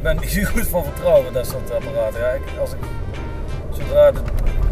[0.00, 2.20] Ik ben niet zo goed van vertrouwen, dat soort apparaten.
[2.20, 2.78] Ja, ik, als ik,
[3.70, 4.20] zodra het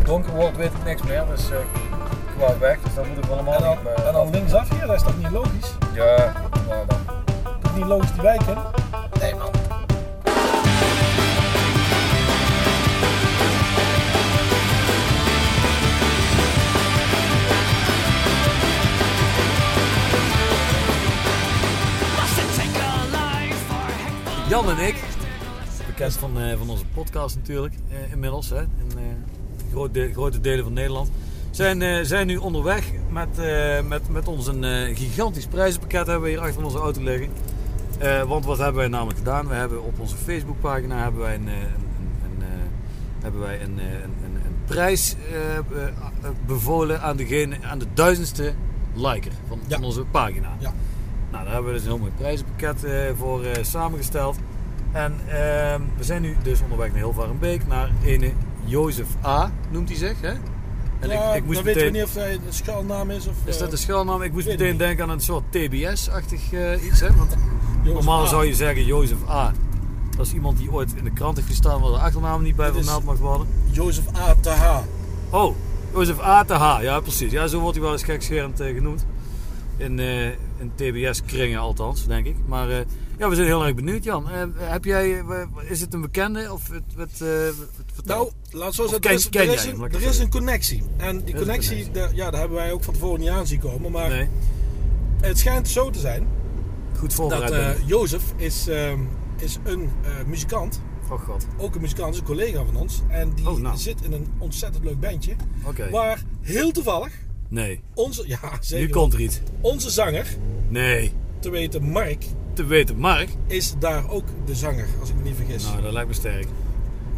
[0.04, 1.24] donker wordt, weet ik niks meer.
[1.28, 4.06] Dus eh, ik wou weg, dus dan moet ik wel allemaal en, dan, niet, eh,
[4.06, 5.74] en dan linksaf hier, dat is toch niet logisch?
[5.94, 6.32] Ja,
[6.68, 6.98] nou dan.
[7.62, 8.58] Toch niet logisch die wijk in?
[9.20, 9.50] Nee man.
[24.48, 24.96] Jan en ik,
[25.98, 29.02] bekend van, eh, van onze podcast natuurlijk, eh, inmiddels, hè, in eh,
[29.70, 31.10] grote, grote delen van Nederland,
[31.50, 33.28] zijn, zijn nu onderweg met,
[33.88, 37.28] met, met ons een gigantisch prijzenpakket hebben we hier achter onze auto liggen.
[38.28, 39.48] Want wat hebben wij namelijk gedaan?
[39.48, 42.42] We hebben op onze Facebookpagina hebben wij een, een,
[43.20, 45.16] hebben wij een, een, een, een prijs
[46.46, 48.52] bevolen aan, degene, aan de duizendste
[48.94, 49.76] liker van, Ja.
[49.76, 50.56] van onze pagina.
[50.58, 50.72] Ja.
[51.30, 52.86] Nou, daar hebben we dus een heel mooi prijzenpakket
[53.16, 54.36] voor samengesteld.
[54.98, 58.32] En ehm, we zijn nu dus onderweg naar Hilvarenbeek, naar ene
[58.64, 60.20] Jozef A, noemt hij zich.
[60.20, 60.32] Hè?
[60.98, 63.26] En ja, ik, ik moest dan weten meteen, we niet of hij een schuilnaam is
[63.26, 63.34] of...
[63.44, 64.22] is dat eh, de schuilnaam?
[64.22, 67.00] Ik moest meteen denken aan een soort TBS-achtig eh, iets.
[67.00, 67.16] Hè?
[67.16, 67.36] Want
[67.84, 68.26] normaal A.
[68.26, 69.52] zou je zeggen Jozef A.
[70.16, 72.72] Dat is iemand die ooit in de krant heeft gestaan waar de achternaam niet bij
[72.72, 73.46] vermeld mag worden.
[73.70, 74.34] Jozef A.
[74.40, 74.84] Taha.
[75.30, 75.56] Oh,
[75.92, 76.44] Jozef A.
[76.44, 76.80] te H.
[76.80, 77.32] Ja, precies.
[77.32, 79.06] Ja, zo wordt hij wel eens gekscherend eh, genoemd.
[79.76, 80.26] In, eh,
[80.58, 82.36] in TBS-kringen althans, denk ik.
[82.46, 82.78] Maar eh,
[83.18, 84.30] ja, we zijn heel erg benieuwd, Jan.
[84.30, 86.52] Eh, heb jij, eh, is het een bekende?
[86.52, 87.54] Of het, het, het-
[87.94, 88.16] vertel.
[88.16, 90.82] Nou, laat zo zeggen, er, is, er, is een, er het is connectie.
[90.96, 93.90] En die connectie, ja, daar hebben wij ook van tevoren niet aan zien komen.
[93.90, 94.28] Maar nee,
[95.20, 96.26] het schijnt zo te zijn
[96.98, 97.78] goed dat voorbereid.
[97.78, 97.84] ik.
[97.86, 99.00] Jozef is, ehm,
[99.38, 99.88] is een
[100.26, 100.80] muzikant.
[101.10, 101.46] oh god.
[101.56, 103.02] Ook een muzikant, is een collega van ons.
[103.08, 103.76] En die Oh, nou.
[103.76, 105.32] zit in een ontzettend leuk bandje.
[105.64, 105.90] Oké.
[105.90, 107.12] Waar heel toevallig
[107.48, 109.40] Nee, onze, ja nu zeker, komt er iets.
[109.60, 110.26] onze zanger,
[110.68, 112.24] Nee, te weten Mark,
[112.58, 113.28] te weten, Mark.
[113.46, 115.60] is daar ook de zanger, als ik me niet vergis.
[115.62, 116.46] Nou, Nou, dat lijkt me sterk.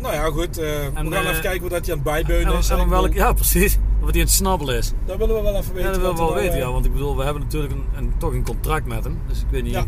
[0.02, 0.58] ja, goed.
[0.58, 2.68] eh, we gaan eh, even kijken hoe dat hij aan het En, bijbeunen en, is.
[2.70, 3.78] en om welk, ja, precies.
[4.00, 4.92] Wat hij aan het snabbelen is.
[5.06, 5.80] Dat willen we wel even weten.
[5.80, 6.70] Ja, dat willen we wel nou, weten, ja.
[6.72, 9.18] Want ik bedoel, we hebben natuurlijk een, een, toch een contract met hem.
[9.28, 9.84] Dus ik weet niet Ja.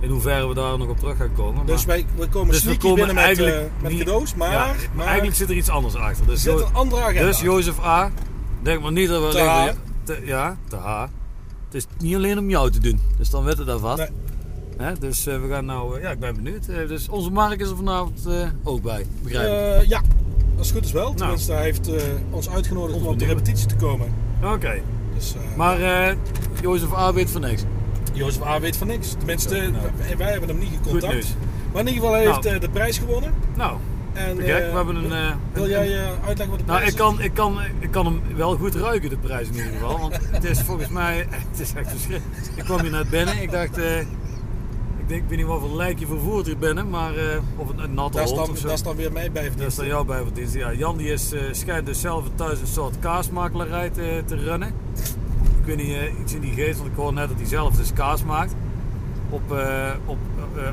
[0.00, 1.66] in hoeverre we daar nog op terug gaan komen.
[1.66, 4.74] Dus maar, wij, we komen Dus we komen binnen met, eh, met cadeaus, maar, ja,
[4.94, 6.24] maar eigenlijk zit er iets anders achter.
[6.24, 7.22] er Dus, zit een andere agenda.
[7.26, 8.10] dus Jozef A,
[8.62, 9.74] denk maar niet dat we Te maar-
[10.04, 11.00] te- ja, te H.
[11.64, 13.00] Het is niet alleen om jou te doen.
[13.18, 13.98] Dus dan weten we dat vast.
[13.98, 14.08] Nee.
[14.76, 16.66] Hè, dus eh, we gaan nou, eh, ja, ik ben benieuwd.
[16.68, 18.28] Eh, dus onze Mark is er vanavond
[18.62, 19.88] ook bij, begrijp ik.
[19.88, 20.00] Ja,
[20.58, 21.14] als het goed is wel.
[21.14, 21.90] Tenminste, hij heeft
[22.30, 24.14] ons uitgenodigd om op de repetitie te komen.
[24.44, 24.80] Oké,
[25.14, 25.78] Dus, maar
[26.60, 27.62] Jozef A weet van niks.
[28.12, 29.14] Jozef A weet van niks.
[29.18, 29.72] Tenminste, Nou.
[30.16, 31.36] wij, hebben hem niet gecontact.
[31.72, 32.58] Maar in ieder geval, hij heeft Nou.
[32.58, 33.34] de prijs gewonnen.
[33.56, 33.76] Nou,
[34.12, 34.42] En, We
[34.74, 35.34] hebben een...
[35.52, 38.56] wil jij uitleggen wat de Nou, prijs ik kan, ik, kan, ik kan hem wel
[38.56, 39.98] goed ruiken, de prijs in ieder geval.
[39.98, 42.36] Want het is volgens mij, het is echt verschrikkelijk.
[42.54, 43.78] Ik kwam hier net binnen, ik dacht,
[45.12, 47.78] ik, ik weet niet wat voor lijk je vervoert hier binnen, maar eh, of een,
[47.78, 48.66] een natte Dat is, hond dan, of zo.
[48.66, 49.76] dat is dan weer mijn Dat is bijverdienst.
[49.76, 50.54] dan jouw bijverdienst.
[50.54, 54.68] Ja, Jan die is, eh, schijnt dus zelf thuis een soort kaasmakelarij te, te runnen.
[55.60, 57.76] Ik weet niet, eh, iets in die geest, want ik hoor net dat hij zelf
[57.76, 58.54] dus kaas maakt.
[59.30, 59.42] Op,
[60.06, 60.18] op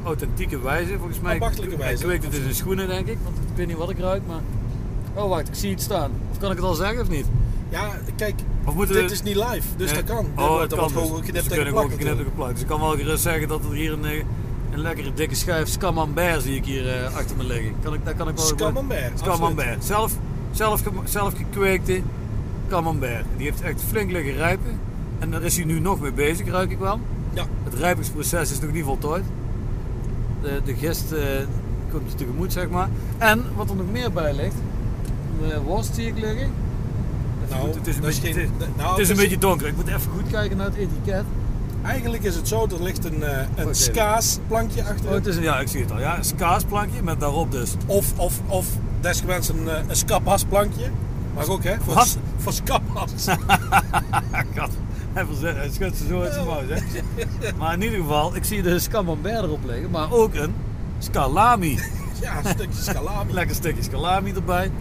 [0.05, 1.33] authentieke wijze, volgens mij.
[1.33, 3.17] Ambachtelijke wijze, Hij kweekt het in zijn schoenen, denk ik.
[3.23, 4.41] Want ik weet niet wat ik ruik, maar...
[5.13, 6.11] Oh, wacht, ik zie het staan.
[6.31, 7.25] Of kan ik het al zeggen of niet?
[7.69, 8.33] Ja, kijk,
[8.77, 10.03] dit we- is niet live, dus Nee.
[10.03, 10.25] dat kan.
[10.35, 12.51] Oh, dat het kan wordt gewoon Dus geknipt en gewoon geplakt geplakt.
[12.51, 14.23] Dus ik kan wel gerust zeggen dat er hier een, eh,
[14.71, 17.73] een lekkere dikke schijf camembert zie ik hier eh, achter me liggen.
[17.83, 19.85] Kan ik, daar kan ik wel Camembert, Camembert.
[19.85, 20.13] Zelf,
[20.51, 22.01] zelf, zelf gekweekte
[22.69, 23.25] camembert.
[23.37, 24.79] Die heeft echt flink liggen rijpen.
[25.19, 26.99] En daar is hij nu nog mee bezig, ruik ik wel.
[27.33, 29.23] Ja, Het rijpingsproces is nog niet voltooid.
[30.41, 31.21] De, de gist eh,
[31.91, 32.89] komt je tegemoet, zeg maar.
[33.17, 34.55] En wat er nog meer bij ligt,
[35.41, 36.51] de worst zie ik liggen.
[37.49, 39.67] Nou, goed, het is een, beetje, geen- het is- nou, het is een beetje donker.
[39.67, 41.23] Ik moet even goed kijken naar het etiket.
[41.83, 45.07] Eigenlijk is het zo, er ligt een, eh, een skaasplankje achter.
[45.07, 45.99] Oh, het is een, ja, ik zie het al.
[45.99, 47.73] Ja, een kaasplankje met daarop dus.
[47.85, 48.67] Of, of, of
[49.01, 50.89] desgewenst een, eh, een skapasplankje.
[51.35, 52.17] Mag ook hè, voor, Wat?
[52.37, 52.53] voor.
[54.57, 54.69] God,
[55.13, 56.81] hij, schudt ze zo uit zijn mouw, hè.
[57.59, 60.53] Maar in ieder geval, ik zie de camembert erop liggen, maar ook een
[60.99, 61.79] scalami.
[62.21, 63.33] ja, een stukje scalami.
[63.39, 64.71] Lekker stukje scalami erbij.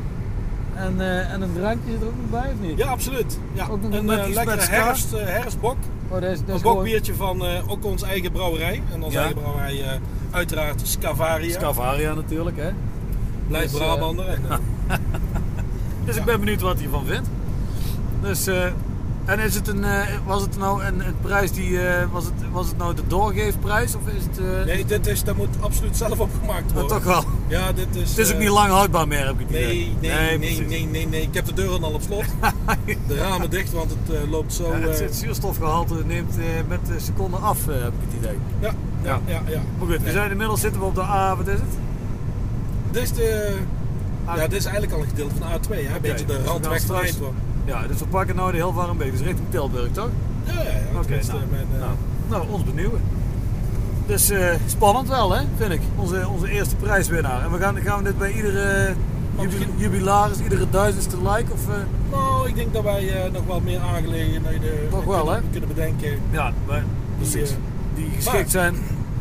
[0.79, 2.79] En, eh, en een drankje zit er ook nog bij, of niet?
[2.79, 3.39] Ja, absoluut.
[3.53, 5.77] Ja, Ook nog een met eh, lekkere herfst, eh, herfstbok.
[6.09, 8.83] Oh, deze Een bokbiertje van eh, ook onze eigen brouwerij.
[8.93, 9.23] En onze Ja.
[9.25, 9.91] eigen brouwerij eh,
[10.31, 11.53] uiteraard Scavaria.
[11.53, 12.71] Scavaria natuurlijk, hè.
[13.49, 14.27] Blijf Dus, Brabander.
[14.29, 14.41] En,
[16.05, 16.21] Dus Ja.
[16.21, 17.29] ik ben benieuwd wat hij ervan vindt.
[18.23, 18.65] Dus, eh,
[19.29, 22.33] En is het een, eh, was het nou een, een prijs die, eh, was, het,
[22.53, 24.39] was het nou de doorgeefprijs of is het...
[24.39, 26.89] eh, Nee, dit is, dat moet absoluut zelf opgemaakt worden.
[26.91, 27.25] toch wel.
[27.49, 28.09] Ja, dit is...
[28.11, 29.65] Het is ook niet lang houdbaar meer, heb ik het Nee,
[29.99, 30.11] idee.
[30.11, 30.59] nee, nee, precies.
[30.67, 32.25] nee, nee, nee, Ik heb de deuren al op slot.
[33.09, 34.65] De ramen dicht, want het loopt zo...
[34.77, 36.37] Ja, het, het zuurstofgehalte neemt
[36.69, 38.39] met de seconden af, heb ik het idee.
[38.61, 38.71] ja,
[39.03, 39.61] ja, ja, ja.
[39.79, 41.63] Maar goed, we zijn inmiddels zitten we op de A, wat is het?
[42.91, 43.57] Dit is de...
[44.29, 45.95] A- Ja, dit is eigenlijk al een gedeelte van de A2, hè?
[45.95, 47.35] Een beetje dus de we randweg van Eindhoven.
[47.69, 50.09] Ja, dus we pakken nou de heel Warmbeek, dus richting Tilburg, toch?
[50.45, 50.69] Ja, ja, ja.
[50.95, 51.93] Oké, tenminste, nou, eh, nou,
[52.29, 53.01] nou, ons benieuwen.
[54.07, 55.81] Dus eh, spannend wel, hè, vind ik.
[55.97, 57.43] Onze, onze eerste prijswinnaar.
[57.45, 58.95] En we gaan, gaan we dit bij iedere
[59.41, 61.53] misschien- jubilaris, iedere duizendste like?
[61.53, 61.75] Of, eh,
[62.11, 65.51] Nou, ik denk dat wij nog wel meer aangelegenheden Toch wel, kunnen, hè?
[65.51, 66.19] kunnen bedenken.
[66.31, 66.83] ja, wij,
[67.17, 67.55] precies.
[67.95, 68.75] Die geschikt maar- zijn.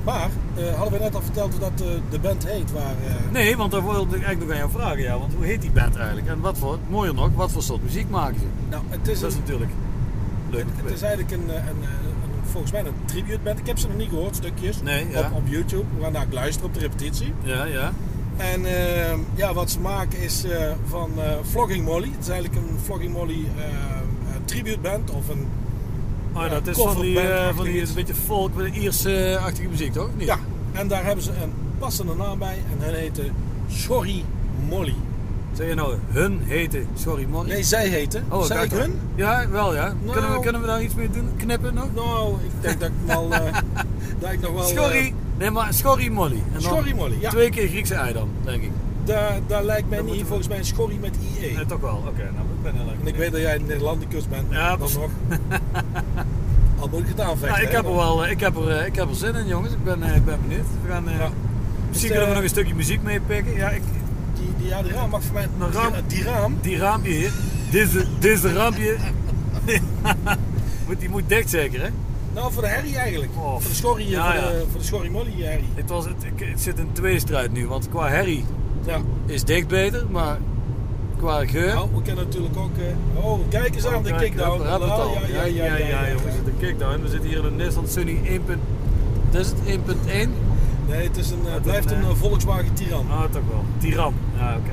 [0.03, 0.29] Maar,
[0.75, 2.95] hadden we net al verteld hoe dat eh, de band heet waar...
[3.07, 5.01] eh, Nee, want daar wilde ik eigenlijk nog aan jou vragen.
[5.01, 6.27] Ja, want hoe heet die band eigenlijk?
[6.27, 8.45] En wat voor, mooier nog, wat voor soort muziek maken ze?
[8.69, 9.71] Nou, het is, Dat is natuurlijk
[10.49, 10.65] leuk.
[10.83, 13.59] het is eigenlijk een, eh, een, eh, een- volgens mij een tribute band.
[13.59, 14.81] Ik heb ze nog niet gehoord, stukjes.
[14.81, 15.19] Nee, ja.
[15.19, 15.83] op, op YouTube.
[15.97, 17.33] We gaan daar luisteren op de repetitie.
[17.43, 17.91] Ja, ja.
[18.37, 22.09] En eh, ja, wat ze maken is eh, van eh Flogging Molly.
[22.11, 23.71] Het is eigenlijk een Flogging Molly eh, eh,
[24.45, 25.47] tribute band of een...
[26.33, 29.67] Oh, Ja, dat is van die, eh, van die een beetje folk, met een Ierse-achtige
[29.69, 30.09] muziek, toch?
[30.17, 30.27] Niet?
[30.27, 30.37] Ja,
[30.77, 33.23] en daar hebben ze een passende naam bij en hun heette
[33.67, 34.23] Sorry
[34.69, 34.95] Molly.
[35.53, 37.47] Zeg je nou, hun heten, sorry man.
[37.47, 38.23] Nee, zij heten.
[38.29, 38.99] Oh, Zei ik hun?
[39.15, 39.93] Ja, wel ja.
[40.01, 40.11] Nou.
[40.11, 41.29] kunnen, we, kunnen we daar iets mee doen?
[41.37, 41.93] Knippen nog?
[41.95, 43.31] Nou, ik denk dat ik wel...
[43.31, 43.53] eh,
[44.19, 44.61] dat ik nog wel...
[44.61, 45.13] eh, Schorry.
[45.37, 46.35] Nee, maar Schorry Molly.
[46.35, 47.29] En dan Schorry Molly, ja.
[47.29, 48.69] Twee keer Griekse ei dan, denk ik.
[49.03, 51.55] Daar, daar lijkt mij Dat niet volgens mij een Schorry met IE.
[51.55, 51.95] Nee, toch wel.
[52.07, 54.77] Oké, nou, ik ben heel erg En ik weet dat jij een Nederlandicus bent, Ja,
[54.77, 55.09] dan nog.
[56.79, 57.47] Al moet ik het aanvechten.
[57.49, 59.47] Nou, ik, heb er wel, eh, ik, heb er, eh, ik heb er zin in,
[59.47, 59.73] jongens.
[59.73, 60.65] Ik ben, eh, ik ben benieuwd.
[60.83, 61.29] We gaan, Ja.
[61.87, 63.53] Misschien Dus, kunnen we nog een stukje muziek meepikken.
[63.55, 63.81] Ja, ik,
[64.33, 65.43] Die, die, ja, die raam mag voor mij...
[65.59, 65.93] Een raam?
[66.07, 66.57] Die, raam?
[66.61, 67.31] die raampje hier.
[67.71, 68.95] Deze, deze raampje.
[70.87, 71.87] moet, die moet dicht zeker, hè?
[72.33, 73.31] Nou, voor de herrie eigenlijk.
[73.35, 73.51] Oh.
[73.51, 74.47] Voor de Schorry, Ja, voor, ja.
[74.49, 75.69] De, voor de Schorry Molly herrie.
[75.75, 77.67] Het, was, het, het zit in tweestrijd nu.
[77.67, 78.45] Want qua herrie
[78.85, 78.97] Ja.
[79.25, 80.05] is dicht beter.
[80.09, 80.37] Maar
[81.17, 81.73] qua geur...
[81.73, 82.71] Nou, we kennen natuurlijk ook...
[82.77, 84.61] eh, oh, kijk eens aan, de Kijk, kickdown.
[84.61, 85.13] we het al.
[85.13, 87.01] Ja, ja, ja, ja, ja, jongens, de kickdown.
[87.01, 88.41] We zitten hier in een Nissan Sunny 1.
[89.31, 89.57] Wat is het?
[89.65, 90.29] 1.1?
[90.89, 93.05] Nee, het is een, eh, Wat blijft een, een eh, Volkswagen Tiran.
[93.11, 93.63] Ah, toch wel.
[93.77, 94.13] Tiran.
[94.37, 94.71] Ja, oké.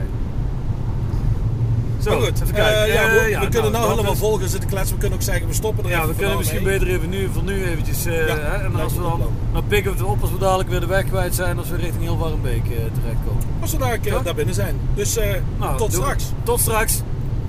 [2.03, 2.83] Zo, maar goed, even kijken.
[2.85, 4.95] eh, ja, we, we ja, kunnen nou, dat helemaal is- volgen zitten kletsen.
[4.95, 6.79] We kunnen ook zeggen, we stoppen er Ja, even we kunnen misschien mee.
[6.79, 8.03] beter even nu, voor nu eventjes...
[8.05, 9.23] Ja, hè, en als we dan,
[9.53, 11.59] dan pikken we het op als we dadelijk weer de weg kwijt zijn.
[11.59, 13.43] Als we richting heel Warmbeek terechtkomen.
[13.61, 14.77] Als we daar, daar binnen zijn.
[14.95, 15.19] Dus
[15.59, 15.95] Nou, tot we.
[15.97, 16.25] straks.
[16.43, 17.01] Tot straks.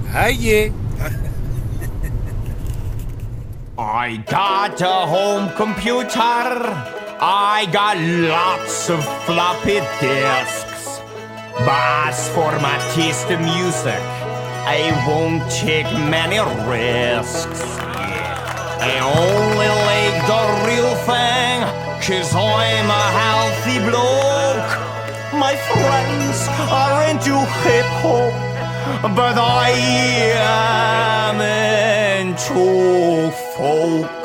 [0.03, 0.71] Heije.
[3.77, 6.15] I got a home computer.
[7.19, 11.01] I got lots of floppy disks.
[11.65, 13.99] But for my taste in music,
[14.63, 16.39] I won't take many
[16.71, 17.61] risks.
[18.79, 21.59] I only like the real thing,
[21.99, 24.71] cause I'm a healthy bloke.
[25.35, 28.44] My friends are into hip hop,
[29.15, 29.71] but I
[31.31, 34.23] am into folk.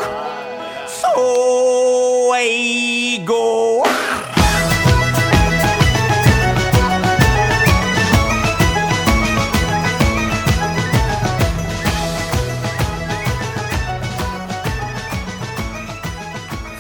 [0.87, 3.85] So I go.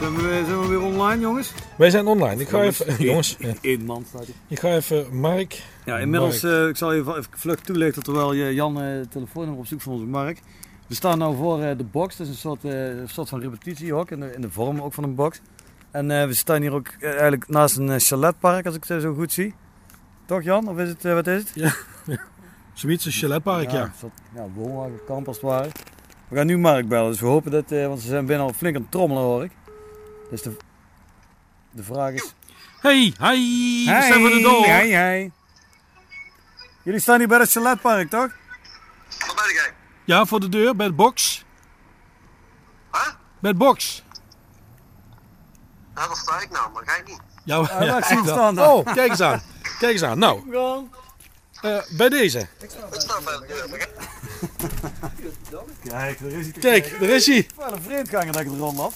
[0.00, 1.52] Zijn we, weer- zijn we weer online, jongens?
[1.80, 2.40] Wij zijn online.
[2.40, 2.96] Ik ga even...
[3.04, 3.52] Jongens, ja.
[3.62, 5.62] Eén man staat ik ga even Mark...
[5.84, 6.54] Ja, inmiddels, Mark.
[6.54, 9.92] eh, ik zal je even vlug toelichten terwijl je Jan eh, het telefoonnummer opzoekt van
[9.92, 10.40] onze Mark.
[10.86, 14.20] We staan nu voor de box, dat is een soort, een soort van repetitiehok in
[14.20, 15.40] de, in de vorm ook van een box.
[15.90, 19.54] En we staan hier ook eigenlijk naast een chaletpark als ik het zo goed zie.
[20.26, 20.68] Toch Jan?
[20.68, 21.84] Of is het, wat is het?
[22.72, 23.82] Zoiets als Chaletpark, ja.
[23.82, 25.68] Een soort ja, woonwagenkamp als het ware.
[26.28, 28.76] We gaan nu Mark bellen, dus we hopen dat, want ze zijn binnen al flink
[28.76, 29.52] aan het trommelen hoor ik.
[30.30, 30.56] Dus de,
[31.70, 32.34] de vraag is...
[32.80, 34.64] Hey, hi, we staan voor de door.
[34.64, 35.30] Hey, hey.
[36.82, 38.28] Jullie staan hier bij het chaletpark toch?
[39.26, 39.72] Wat ben jij?
[40.04, 41.44] Ja, voor de deur, bij de box.
[42.92, 43.06] Huh?
[43.40, 44.04] Bij de box.
[45.94, 47.20] Ja, dat sta ik nou, maar jij niet.
[47.44, 48.34] Ja, Ja, ja, ik zie hem dat.
[48.34, 48.68] staan daar.
[48.72, 49.42] Oh, kijk eens aan.
[49.78, 50.18] Kijk eens aan.
[50.18, 50.42] Nou,
[51.60, 52.48] eh, bij deze.
[52.60, 53.78] Ik sta bij de deur, maar
[55.84, 56.52] Kijk, daar is hij.
[56.60, 57.48] Kijk, daar is hij.
[57.56, 58.94] Wel een vreemdganger dat ik het rond had.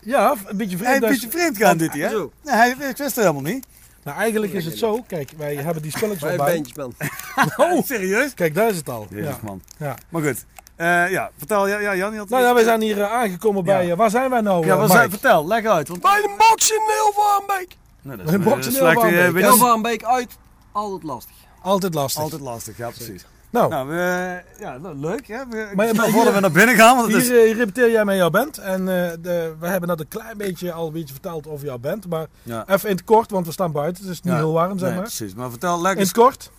[0.00, 1.02] Ja, een beetje Hij vreemd.
[1.02, 2.10] een beetje vreemdgaan dit hier, hè?
[2.10, 2.32] Zo.
[2.44, 3.66] Nee, hij, ik wist het helemaal niet.
[4.04, 5.02] Nou, eigenlijk is het zo.
[5.06, 6.54] Kijk, wij hebben die spelletjes Bij al een bij.
[6.54, 6.94] bandjesman.
[7.78, 8.34] Oh, serieus?
[8.34, 9.06] Kijk, daar is het al.
[9.10, 9.38] Jezus, Ja.
[9.42, 9.62] man.
[9.78, 9.94] Ja.
[10.08, 10.44] Maar goed.
[10.76, 11.68] Eh, ja, vertel.
[11.68, 12.28] Ja, ja, Jan, je had...
[12.28, 13.90] Nou ja, wij zijn hier eh, aangekomen bij...
[13.90, 15.88] Eh, waar zijn wij nou, Ja, zijn, vertel, leg uit.
[15.88, 16.00] Want...
[16.00, 17.76] Bij de box in Neelvaanbeek.
[18.02, 19.12] Nee, box in Hilvaanbeek.
[19.12, 20.36] eh, weet je- Heel Vaanbeek uit,
[20.72, 21.34] altijd lastig.
[21.62, 22.22] Altijd lastig.
[22.22, 23.24] Altijd lastig, ja precies.
[23.50, 25.46] Nou, Nou, we, ja, nou, leuk hè.
[25.50, 27.28] We, Maar- voordat hier- we naar binnen gaan, want het is...
[27.28, 28.58] hier, eh, hier repeteer jij met jouw band.
[28.58, 31.78] En eh, de, we hebben net een klein beetje al een beetje verteld over jouw
[31.78, 32.08] band.
[32.08, 32.64] Maar Ja.
[32.68, 34.02] even in het kort, want we staan buiten.
[34.04, 34.38] Het is niet Ja.
[34.38, 35.02] heel warm, zeg Nee, maar.
[35.06, 35.34] precies.
[35.34, 36.50] Maar vertel In lekker, het kort.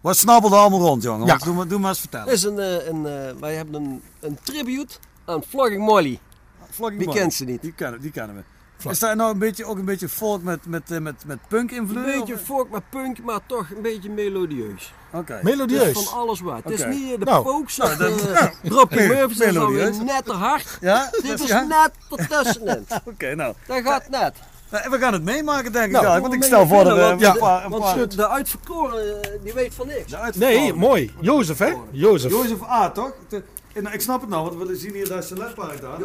[0.00, 1.20] wat snabbelde allemaal rond, jongen?
[1.20, 1.26] Ja.
[1.26, 2.26] Want Doe, maar, doe maar eens vertellen.
[2.26, 4.94] Dit is een, eh, een, eh, wij hebben een, een tribute
[5.24, 6.18] aan Flogging Molly.
[6.70, 7.20] Vlogging Wie Molly.
[7.20, 7.62] kent ze niet?
[7.62, 8.42] Die kennen, die kennen we.
[8.84, 11.70] Is dat nou een beetje, ook een beetje folk met, met, eh, met, met punk
[11.70, 12.04] Een invloed?
[12.04, 14.92] beetje folk met punk, maar toch een beetje melodieus.
[15.12, 15.32] Oké.
[15.32, 15.88] Het Melodieus.
[15.88, 16.64] is van alles wat.
[16.64, 19.38] Het is niet eh, de Nou, folks of de Dropping Murphys.
[19.38, 20.78] Dat is net te hard.
[20.80, 21.08] Ja?
[21.22, 21.62] Dit is ja?
[21.62, 22.86] net ertussenin.
[23.04, 23.54] Oké, nou.
[23.66, 24.34] Dat gaat net.
[24.70, 25.90] Nou, We gaan het meemaken, denk ik.
[25.92, 27.64] Nou, ja, want ik stel voor dat we een want, paar...
[27.64, 30.36] Een want paar de uitverkoren, eh, die weet van niks.
[30.36, 31.14] Nee, mooi.
[31.20, 31.74] Jozef, hè?
[31.90, 32.30] Jozef.
[32.30, 33.12] Jozef A, toch?
[33.28, 33.42] De-
[33.76, 35.98] en, nou, ik snap het nou, want we zien hier dat Celestpark daar.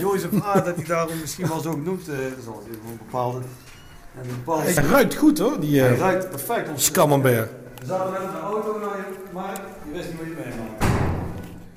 [0.00, 3.38] Jozef A, dat hij daarom misschien wel zo genoemd eh dat is een bepaalde...
[3.38, 6.68] En een bepaalde Hij ruikt goed hoor, die Hij eh ruikt perfect.
[6.68, 7.50] Ons Camembert.
[7.80, 10.84] We zaten in de auto naar je, maar je wist niet wat je meemaakt.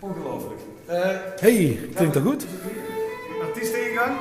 [0.01, 0.59] Ongelooflijk.
[0.85, 0.97] Eh
[1.39, 2.45] Hey, klinkt dat goed?
[3.41, 4.17] artiest ingang.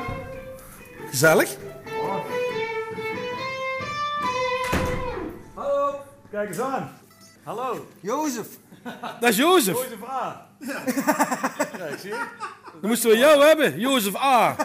[1.10, 1.56] Gezellig.
[5.54, 5.94] Hallo,
[6.30, 6.90] Kijk eens aan.
[7.48, 7.86] Hallo.
[8.00, 8.46] Jozef.
[9.20, 9.74] Dat is Jozef.
[9.74, 10.46] Jozef A.
[11.78, 12.24] Kijk, zie je?
[12.80, 13.80] Dan moesten we jou hebben.
[13.80, 14.56] Jozef A.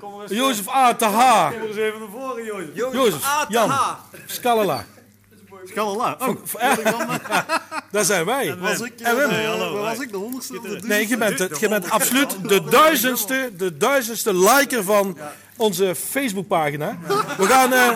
[0.00, 0.94] Kom er eens, Jozef A.
[0.94, 1.50] Taha.
[1.50, 2.68] kom er eens even naar voren, Jozef.
[2.74, 3.44] Jozef.
[3.48, 3.72] Jan.
[4.26, 4.84] Scalala.
[5.64, 6.16] Scalala.
[6.18, 6.36] Oh,
[7.92, 8.56] Daar zijn wij.
[8.56, 10.60] was ik, En eh, waar was ik de honderdste?
[10.60, 15.16] de Nee, je bent, het- je bent absoluut de duizendste, de duizendste liker van
[15.56, 16.96] onze Facebookpagina.
[17.36, 17.88] We gaan, eh,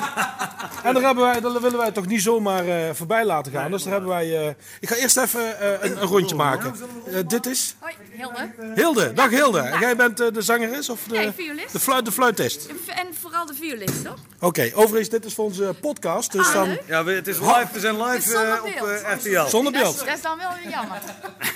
[0.83, 3.71] en daar, hebben wij, daar willen wij toch niet zomaar eh, voorbij laten gaan.
[3.71, 6.75] Dus daar hebben wij, eh, ik ga eerst even eh, een, een rondje maken.
[7.07, 8.51] Eh, dit is Hoi, Hilde.
[8.75, 9.13] Hilde.
[9.13, 9.61] Dag Hilde.
[9.61, 11.73] En jij bent de zangeres of de, Nee, violist.
[11.73, 12.67] de, fluit, de fluitist?
[12.97, 14.17] En vooral de violist, toch?
[14.41, 16.33] Oké, overigens, dit is voor onze podcast.
[16.33, 16.79] Dus Ah, dan.
[16.87, 19.03] Ja, we, het is live, we zijn live op beeld.
[19.19, 19.49] RTL.
[19.49, 19.99] zonder Dat is, beeld.
[20.07, 20.99] dat is dan wel weer jammer.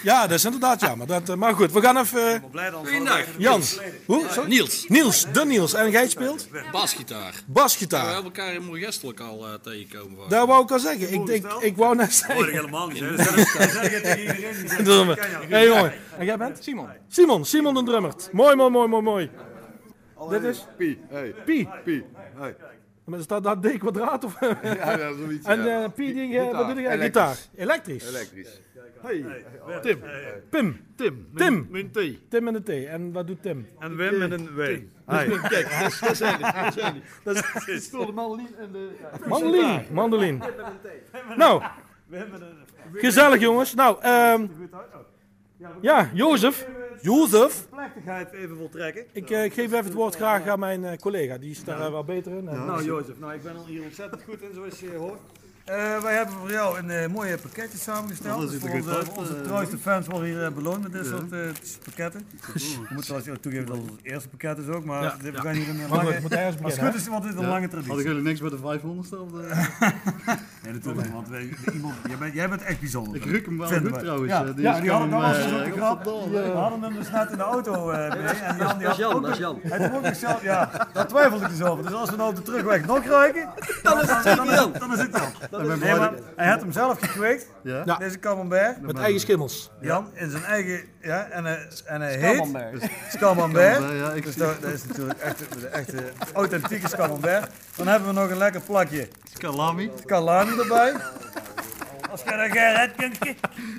[0.03, 1.07] Ja, dat is inderdaad jammer.
[1.07, 2.35] Dat, maar goed, we gaan even...
[2.35, 2.87] eh, Blij dan.
[3.39, 3.63] Jan.
[4.07, 4.27] Hoe?
[4.33, 4.49] Sorry?
[4.49, 4.85] Niels.
[4.89, 5.75] Niels, de Niels.
[5.75, 6.49] En jij speelt?
[6.73, 7.33] Basgitaar.
[7.33, 8.05] We Basgitaar.
[8.05, 10.19] hebben elkaar in Moergestelijk al eh, tegenkomen.
[10.19, 10.29] vaak.
[10.31, 11.13] Daar wou ik al zeggen.
[11.13, 12.51] Ik, ik, ik wou net zeggen.
[12.51, 13.01] helemaal niet.
[13.01, 13.17] hè.
[13.17, 15.17] Dat zeg je tegen iedereen.
[15.49, 15.93] Hé jongen.
[16.19, 16.59] En jij bent?
[16.65, 16.89] Simon.
[17.09, 18.29] Simon, Simon de drummert.
[18.33, 19.31] Mooi, mooi, mooi, mooi, mooi.
[20.31, 20.67] Dit is?
[20.77, 21.01] Pie.
[21.09, 21.35] Hey.
[21.45, 21.69] Pi.
[21.85, 22.05] Pie.
[22.39, 22.57] Hey.
[23.05, 24.41] Maar is dat, dat D kwadraat of?
[24.63, 25.47] Ja, ja, zoiets.
[25.47, 26.93] en eh Pi, die, eh, wat doe jij?
[26.93, 27.05] Elektrisch.
[27.05, 27.37] Gitaar.
[27.57, 28.09] Elektrisch.
[28.09, 28.61] Elektrisch.
[29.83, 30.03] Tim.
[30.53, 30.81] Tim.
[30.97, 31.29] Tim.
[31.35, 31.67] Tim.
[31.71, 32.31] Min T.
[32.31, 32.69] Tim met een T.
[32.69, 33.69] En wat doet Tim?
[33.79, 34.61] En Wim met een W.
[35.07, 36.53] Kijk, dat, dat zijn die.
[36.65, 37.03] Dat zijn die.
[37.25, 38.91] Dat is de mandolin en de...
[39.27, 39.83] Mandoline.
[39.91, 40.39] Mandoline.
[41.37, 41.63] Nou.
[42.93, 43.75] Gezellig jongens.
[43.75, 44.47] Nou, ehm
[45.81, 46.67] ja, Jozef.
[47.01, 47.67] Jozef.
[47.71, 49.05] plechtigheid even voltrekken.
[49.13, 51.39] Ik, eh, ik geef even het woord graag aan mijn eh, collega.
[51.39, 52.45] Die is daar eh, wel beter in.
[52.45, 55.21] Nou Jozef, nou ik ben al hier ontzettend goed in zoals je hoort.
[55.65, 58.41] Eh, wij hebben voor jou een eh, mooie pakketje samengesteld.
[58.41, 61.33] Dat Dus voor onze, uit, onze trouwste fans worden hier eh, beloond met dit soort
[61.33, 61.39] eh,
[61.85, 62.27] pakketten.
[62.89, 65.41] We moeten ook toegeven dat het het eerste pakket is ook, maar Ja, dit- we
[65.41, 66.11] gaan hier een Maar lange...
[66.29, 67.93] ergens Als het goed is, wordt dit een lange traditie.
[67.93, 69.39] Hadden jullie niks met de 500 of de...
[70.63, 73.17] Nee, natuurlijk, want wij, iemand, jij, bent, jij bent echt bijzonder.
[73.17, 74.01] Ik ruik hem wel goed wij.
[74.01, 74.31] trouwens.
[74.31, 76.05] Ja, ja, is die hadden, hem, ook een grap.
[76.05, 78.23] We hadden hem dus net in de auto eh mee.
[78.23, 79.71] En Jan, die Dat had is Jan, ook is.
[79.71, 81.85] Hij ook zichzelf, ja, daar twijfelde ik dus over.
[81.85, 83.49] Dus als we nou op de terugweg nog ruiken,
[83.83, 84.71] Dan is het dan is Jan.
[84.73, 85.11] het, dan is het
[85.81, 87.97] Nee, maar dat- hij had hem zelf gekweekt, Ja?
[87.99, 88.81] Deze camembert.
[88.81, 89.71] Met eigen schimmels.
[89.81, 92.91] Jan, in zijn eigen, ja, en hij, en hij heet Camembert.
[93.11, 93.79] Scamembert.
[93.93, 97.51] Ja, Dus dat, dat is natuurlijk echt de echte authentieke Scamembert.
[97.77, 99.09] Dan hebben we nog een lekker plakje
[99.41, 99.91] Salami.
[100.07, 100.93] Calami erbij.
[102.13, 103.19] Als je dat Gerrit kunt.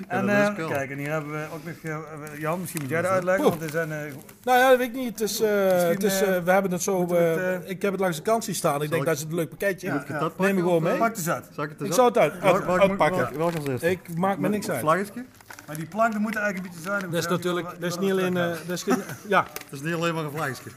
[0.08, 0.68] En dat is eh, cool.
[0.68, 3.62] kijk, en hier hebben we ook nog, eh, Jan, misschien moet jij dat uitleggen, want
[3.62, 3.98] er zijn eh,
[4.44, 5.08] Nou ja, dat weet ik niet.
[5.10, 6.98] Het is, eh, het is, eh, we hebben het zo.
[6.98, 8.82] moeten we het, eh, eh, ik heb het langs de kant zien staan.
[8.82, 9.90] Ik denk ik- dat is een leuk pakketje.
[9.92, 10.98] Moet ik het dat Neem pakken me gewoon of, eh, mee.
[10.98, 11.16] pak.
[11.16, 13.90] Zal ik het Ik eens zou het uit, uit- uitpakken.
[13.90, 14.80] Ik maak me niks uit.
[14.80, 15.24] Vlaggetje?
[15.66, 18.36] Maar die planken moeten eigenlijk een beetje zuinig Dat is natuurlijk, dat is niet alleen,
[18.36, 18.84] eh, dat is
[19.28, 20.70] ja, Dat is niet alleen maar een vlaggetje.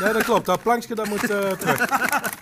[0.00, 0.46] nee, dat klopt.
[0.46, 1.76] Dat plankje dat moet eh, terug.
[1.78, 1.90] Dat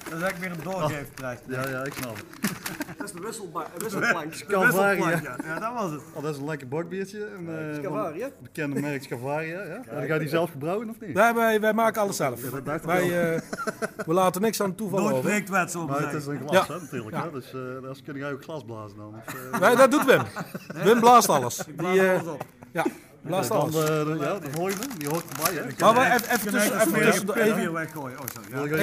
[0.06, 1.38] is eigenlijk weer een doorgeefprijs.
[1.48, 2.24] Ja, ja, ik snap het.
[2.98, 4.34] Dat is de wisselba- wisselplank.
[4.34, 5.08] Scavaria.
[5.10, 6.00] Ja, ja, dat was het.
[6.12, 7.28] Oh, dat is een lekker bokbiertje.
[7.38, 8.28] Een, eh, Scavaria?
[8.42, 9.62] bekende merk Scavaria.
[9.62, 9.80] Ja?
[9.92, 11.14] Dan gaat hij zelf gebrouwen of niet?
[11.14, 12.40] Nee, wij, wij maken alles zelf.
[12.40, 13.40] dat dacht ik Wij, eh,
[14.06, 15.24] we laten niks aan toeval Nooit over.
[15.30, 16.74] breekt wet, zo Maar het is een glas, Ja.
[16.74, 17.16] hè, natuurlijk.
[17.16, 17.22] Ja.
[17.22, 17.30] Hè?
[17.30, 19.14] Dus uh, als kun jij ook glas blazen dan.
[19.26, 20.22] Of, eh, Nee, dat doet Wim.
[20.84, 21.64] Wim blaast alles.
[21.92, 22.44] Die, op.
[22.72, 22.84] ja.
[23.28, 23.74] Dan, alles.
[23.74, 24.38] eh, ja,
[24.98, 25.92] die hoort erbij, hè?
[25.92, 27.96] Maar we- even, even, tussen, even, tussendoor, even, Even.
[27.96, 28.10] Oh.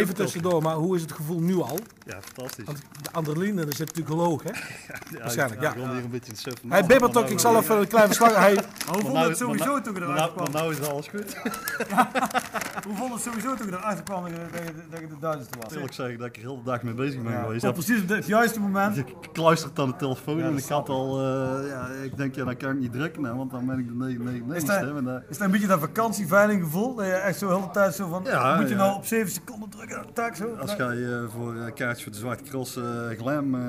[0.07, 0.13] Ja.
[0.13, 1.79] Tussendoor, maar hoe is het gevoel nu al?
[2.05, 2.65] Ja, fantastisch.
[2.65, 4.51] Want de adrenaline dat zit natuurlijk hoog, hè?
[5.19, 5.69] Waarschijnlijk, ja.
[5.69, 6.71] Ik wil hier een beetje de suffen.
[6.71, 8.36] Hij bibbert ook, ik zal even een klein verslag...
[8.36, 8.53] Hij,
[8.88, 10.51] Maar hoe vond het sowieso maar toen Maar nou, maar kwam?
[10.51, 11.36] nou is alles goed.
[12.88, 14.63] Hoe vond het sowieso toen je erachter kwam dat je,
[15.01, 15.74] je de duizendste was?
[15.74, 17.62] Eerlijk ik dat ik er heel de dag mee bezig ben Ja, geweest.
[17.62, 18.98] op precies op het juiste moment.
[18.98, 22.36] Ik kluistert aan de telefoon Ja, en dat ik had al, eh, ja, ik denk
[22.36, 23.93] ja, dan kan ik niet drukken, hè, want dan ben ik de
[24.32, 26.96] 999 Is dat- eh, Is dat een beetje dat vakantieveiling gevoel?
[26.96, 28.82] Dat je echt zo de hele tijd zo van, Ja, moet je ja.
[28.82, 30.06] nou op 7 seconden drukken?
[30.14, 30.56] Tak zo?
[30.60, 32.84] als je eh, voor uh, kaartjes voor de Zwarte Cross eh,
[33.18, 33.62] glam, eh,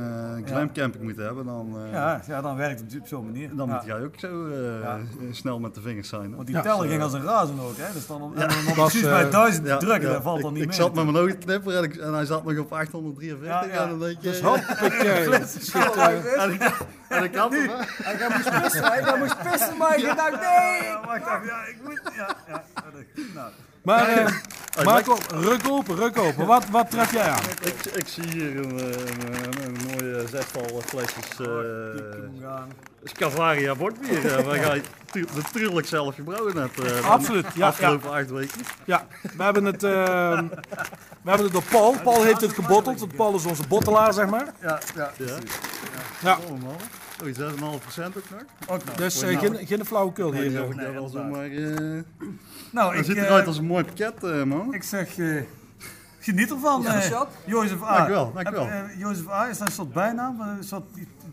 [0.44, 3.56] glam camping moet hebben, dan, eh, Ja, ja, dan werkt het op zo'n manier.
[3.56, 3.74] dan Ja.
[3.74, 4.98] moet jij ook zo eh, Ja.
[5.30, 6.30] snel met de vingers zijn.
[6.30, 6.34] hè.
[6.36, 7.92] Want die Ja, teller ging eh, als een razen ook, hè?
[7.92, 10.12] Dus dan, was, precies eh, bij duizend Ja, drukken, ja.
[10.14, 10.78] dat valt dan ik, niet ik mee.
[10.78, 13.64] zat met mijn ogen te knipperen en, ik- en hij zat nog op 843 Ja,
[13.64, 13.82] ja.
[13.82, 14.28] en dan denk je...
[14.28, 14.44] dus ik,
[17.20, 17.74] ik had hem, hè.
[18.02, 20.82] Hij moest pissen, hij moest pissen, maar ik dacht nee.
[20.82, 22.00] Ja, wacht even, ja, ik moet...
[22.16, 22.62] Ja, ja.
[23.34, 23.50] Nou,
[23.82, 26.46] Maar eh, Marco, ruk open, ruk open.
[26.46, 27.42] Wat, wat tref jij aan?
[27.62, 31.46] Ik, ik zie hier een, eh, een, een mooie zestal flesjes uh,
[32.42, 32.68] gaan.
[33.04, 34.36] Scavaria bordbier.
[34.38, 36.80] eh, waar jij tu- natuurlijk zelf gebrouwen hebt.
[36.80, 38.60] eh, Absoluut, de ja, afgelopen acht weken.
[38.84, 39.90] Ja, we hebben het, eh,
[41.22, 41.94] we hebben het door Paul.
[42.02, 43.00] Paul heeft het gebotteld.
[43.00, 44.46] want Paul is onze bottelaar, zeg maar.
[44.60, 45.10] Ja, ja.
[45.18, 45.34] Ja,
[46.22, 46.38] Ja.
[46.38, 48.42] Oh, 6,5% ook nog.
[48.68, 48.94] Ook nog.
[48.94, 50.64] dus eh, geen, geen flauwekul Nee, hier.
[50.64, 51.44] ik daar wel zomaar...
[51.50, 52.02] eh
[52.70, 54.74] Nou, ik, ziet eh, eruit als een mooi pakket, man.
[54.74, 55.14] ik zeg,
[56.20, 56.82] geniet ervan.
[56.82, 57.26] Ja.
[57.46, 57.96] Jozef A.
[57.96, 58.66] Dank u wel, dank u wel.
[58.66, 60.40] Eh, Jozef A, is dat een soort bijnaam?
[60.40, 60.84] Een soort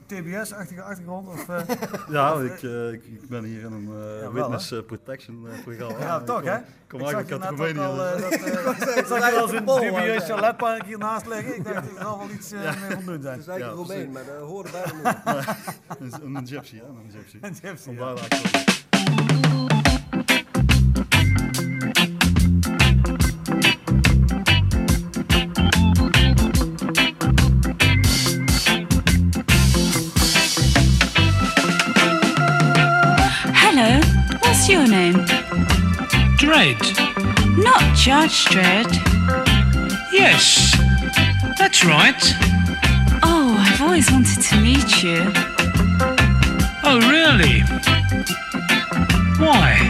[0.10, 1.28] TBS-achtige achtergrond?
[1.28, 1.60] Of, eh,
[2.16, 6.00] Ja, ik, eh, ik, ik ben hier in een eh, wel, witness protection programma.
[6.00, 6.56] ja, toch kom- hè?
[6.58, 7.80] Ik kom eigenlijk uit Roemenië.
[7.80, 8.22] al, dus-
[8.80, 11.56] dat, ik zag je wel eens een dubieus chaletpark hiernaast liggen.
[11.56, 13.34] Ik dacht, er zal wel iets mee van doen zijn.
[13.34, 15.78] Het is eigenlijk Ja, Romein, maar dat hoorde bijna niet.
[16.24, 16.84] Een, een gypsy, hè?
[16.84, 17.38] Een gypsy.
[17.42, 18.69] En Jeffsy,
[34.70, 35.26] what's your name?
[36.38, 36.80] Dread?
[37.58, 38.92] Not Judge Dredd.
[40.12, 40.78] Yes,
[41.58, 42.22] that's right.
[43.24, 45.32] Oh, I've always wanted to meet you.
[46.84, 47.62] Oh, really?
[49.44, 49.90] Why?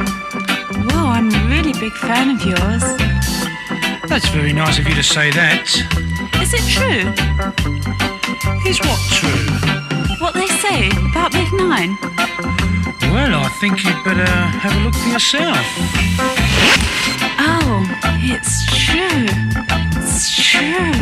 [0.88, 2.83] Well, I'm a really big fan of yours.
[4.07, 5.67] That's very nice of you to say that.
[6.41, 7.12] Is it true?
[8.65, 10.15] Is what true?
[10.19, 11.97] What they say about Big Nine?
[13.12, 15.58] Well, I think you'd better have a look for yourself.
[17.39, 17.84] Oh,
[18.22, 19.26] it's true.
[19.98, 20.93] It's true.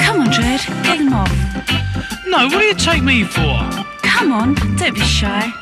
[0.00, 1.32] Come on, Dredd, get them off.
[2.26, 3.68] No, what do you take me for?
[4.02, 5.52] Come on, don't be shy.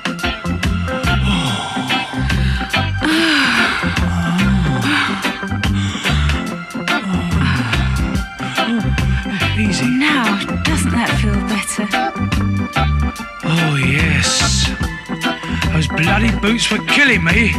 [16.46, 17.50] Boots were killing me.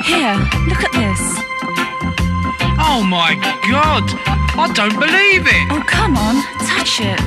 [0.00, 1.20] Here, look at this.
[2.80, 3.36] Oh, my
[3.68, 4.04] God.
[4.56, 5.64] I don't believe it.
[5.68, 7.20] Oh, come on, touch it.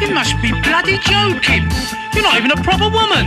[0.00, 1.66] You must be bloody joking.
[2.14, 3.26] You're not even a proper woman.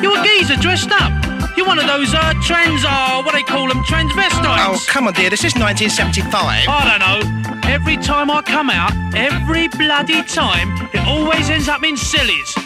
[0.00, 1.12] You're a geezer dressed up.
[1.54, 4.64] You're one of those uh, trans, uh, what they call them, transvestites.
[4.64, 5.28] Oh, come on, dear.
[5.28, 6.32] This is 1975.
[6.66, 7.60] I don't know.
[7.68, 12.56] Every time I come out, every bloody time, it always ends up in sillies.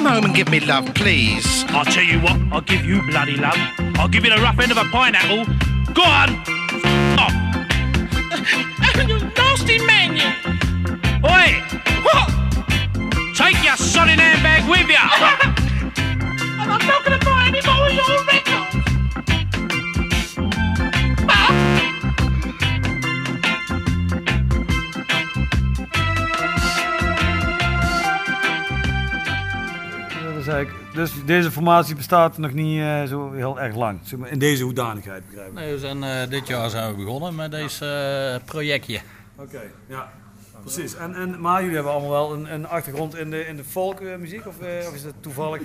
[0.00, 1.62] Come home and give me love, please.
[1.68, 3.58] I'll tell you what, I'll give you bloody love.
[3.98, 5.44] I'll give you the rough end of a pineapple.
[5.92, 6.36] Go on!
[7.20, 7.34] Off!
[9.06, 10.32] you nasty man, you!
[11.22, 11.60] Oi!
[12.00, 12.30] What?
[13.36, 14.96] Take your sodding handbag with you!
[16.58, 18.69] I'm not gonna buy any more of your records!
[30.50, 30.72] Zei ik.
[30.94, 34.00] Dus deze formatie bestaat nog niet eh, zo heel erg lang.
[34.04, 35.54] Zeg maar in deze hoedanigheid, begrijp ik.
[35.54, 37.86] Nee, we zijn, eh, dit jaar zijn we begonnen met deze
[38.40, 39.00] eh, projectje.
[39.36, 40.10] Oké, ja.
[40.60, 40.94] Precies.
[40.94, 44.46] En, en, maar jullie hebben allemaal wel een, een achtergrond in de, in de folkmuziek,
[44.46, 45.60] of, eh, of is het toevallig?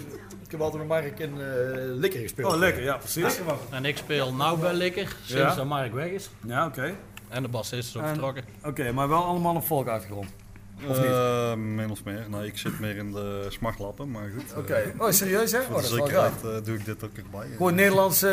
[0.46, 1.42] Ik heb altijd met Mark in uh,
[1.76, 2.54] Likker gespeeld.
[2.54, 3.40] Oh, lekker, ja, precies.
[3.70, 5.56] En ik speel nou bij Likker, sinds Ja.
[5.56, 6.30] dat Mark weg is.
[6.46, 6.94] Ja, oké.
[7.30, 8.44] En de bassist is ook En- vertrokken.
[8.64, 10.30] Oké, maar wel allemaal een folkachtergrond.
[10.88, 11.06] Of niet?
[11.06, 12.26] Eh, min of meer.
[12.30, 14.58] Nou, ik zit meer in de smartlappen, maar goed.
[14.58, 14.74] Oké.
[14.74, 15.62] eh, Oh, serieus, hè?
[15.62, 17.48] Voor Oh, de zekerheid eh, doe ik dit ook erbij.
[17.58, 18.22] Gewoon Nederlands.
[18.24, 18.32] eh,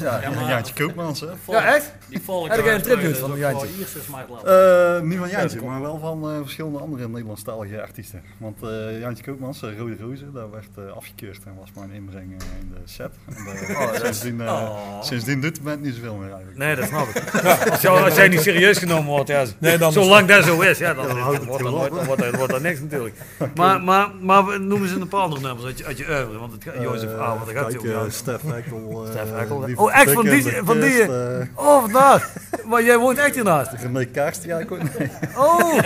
[0.00, 0.20] ja.
[0.22, 1.26] Ja, Jaantje Koopmans, hè?
[1.46, 1.92] Ja, echt?
[2.08, 3.66] Die volk Heb jij een tribute van Jantje?
[3.78, 3.98] Ierse.
[4.44, 8.22] Eh, niet van Jantje, maar wel van eh, verschillende andere Nederlandstalige artiesten.
[8.38, 12.38] Want eh Jantje Koopmans, Rode Rozen, daar werd afgekeurd en was maar een inbreng in
[12.74, 13.10] de set.
[13.26, 15.02] En, Oh, sindsdien, Oh.
[15.02, 16.58] sindsdien doet de band niet zoveel meer eigenlijk.
[16.58, 17.34] Nee, dat snap ik.
[17.70, 19.44] Als, jou- als jij niet serieus genomen wordt, ja.
[19.58, 21.76] Nee, dan is- zolang dat zo is, ja, dan, Ja, dan dan houdt het wordt,
[21.76, 22.06] nooit, dan hè.
[22.06, 23.14] wordt, wordt niks natuurlijk.
[23.54, 26.38] Maar, maar, maar we noemen ze een paar andere nummers uit je, uit je oeuvre.
[26.38, 28.04] Want het, gaat- Jozef A, want daar gaat het kijk, over.
[28.06, 28.10] eh.
[28.10, 29.04] Stef Eckel.
[29.04, 29.68] eh, Stef Eckel.
[29.74, 31.08] Oh, echt van die, van die.
[31.54, 32.28] Oh, vandaar.
[32.70, 33.72] Maar jij woont echt hiernaast.
[33.72, 35.10] René Kaarst, ja, ik ook nee.
[35.36, 35.78] Oh,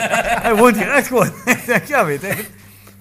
[0.43, 1.31] hij woont hier echt gewoon.
[1.45, 2.45] Ik denk, ja, weet je.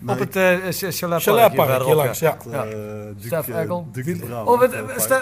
[0.07, 1.19] Op het uh.
[1.19, 2.37] Chaletpark, hier langs, ja.
[2.51, 2.65] ja.
[2.65, 2.75] Eh,
[3.19, 3.87] Stef Eckel.
[4.45, 4.69] Oh, we,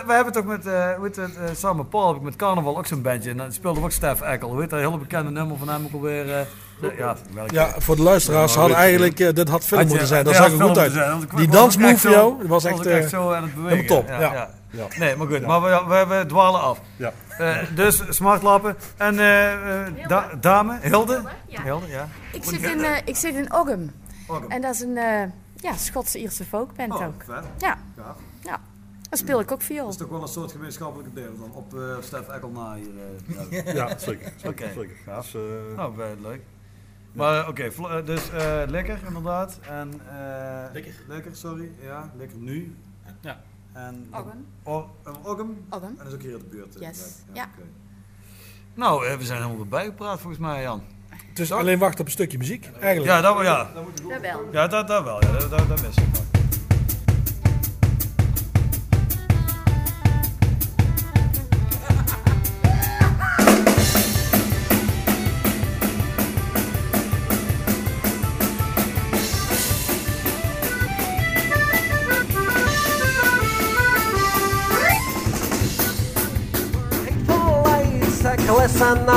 [0.06, 2.86] we, hebben toch met, eh weet eh, samen met Paul, heb ik met Carnaval ook
[2.86, 3.30] zo'n bandje.
[3.30, 4.56] En dan speelde ook Stef Eckel.
[4.56, 6.48] Weet je, een hele bekende nummer van hem ook alweer.
[6.82, 9.80] Eh, de- ja, welke- Ja, voor de luisteraars weet je, eigenlijk, eh, dit had film
[9.80, 10.24] Had je- moeten zijn.
[10.26, 10.92] Dat zag er goed uit.
[10.92, 13.86] zijn, Die dansmove jou, was echt, eh, echt zo aan het bewegen.
[13.86, 14.08] top.
[14.08, 14.50] Ja, Ja.
[14.70, 14.88] ja.
[15.00, 15.40] Nee, maar goed.
[15.40, 15.48] Ja.
[15.48, 16.80] Maar we, we, we dwalen af.
[16.96, 17.12] Ja.
[17.38, 18.76] Eh, dus smartlappen.
[18.98, 19.54] En eh,
[19.88, 21.22] eh, da- dame, Hilde?
[21.48, 21.62] Ja.
[21.64, 22.08] Hilde, ja.
[22.34, 23.92] Ik zit in, eh, ik zit in Ogham.
[24.28, 24.52] Ogham.
[24.52, 25.22] En dat is een eh,
[25.56, 27.24] ja, Schotse-Ierse folkband Oh, ook.
[27.26, 27.44] vet.
[27.58, 27.78] Ja.
[28.44, 28.60] Ja.
[29.10, 29.84] Dan speel ik ook viool.
[29.84, 32.92] Dat is toch wel een soort gemeenschappelijke deel dan op eh Stef Eckel na hier.
[33.64, 34.34] eh, Ja, zeker.
[34.48, 34.64] Oké,
[35.06, 35.24] gaaf.
[35.32, 36.42] Dus, eh, nou, wel leuk.
[37.14, 39.60] Maar oké, vl- eh, dus eh, lekker inderdaad.
[39.70, 40.94] En, eh, Lekker.
[41.08, 41.72] Lekker, sorry.
[41.82, 42.76] Ja, lekker nu.
[43.22, 43.42] Ja.
[43.74, 44.08] En.
[44.14, 44.46] En
[45.98, 46.76] dat is ook hier in de buurt.
[46.76, 46.98] eh, Yes.
[47.28, 47.34] inderdaad.
[47.34, 47.44] Ja.
[47.60, 47.68] oké.
[48.74, 50.84] Nou, eh, we zijn helemaal erbij gepraat volgens mij, Jan.
[51.34, 53.06] Dus alleen wachten op een stukje muziek, eigenlijk.
[53.06, 53.70] Ja, dat, ja.
[53.74, 54.48] Dat wel.
[54.52, 55.24] Ja, dat, dat wel.
[55.24, 56.31] Ja, dat, dat, dat mis ik.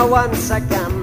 [0.07, 1.03] Once again.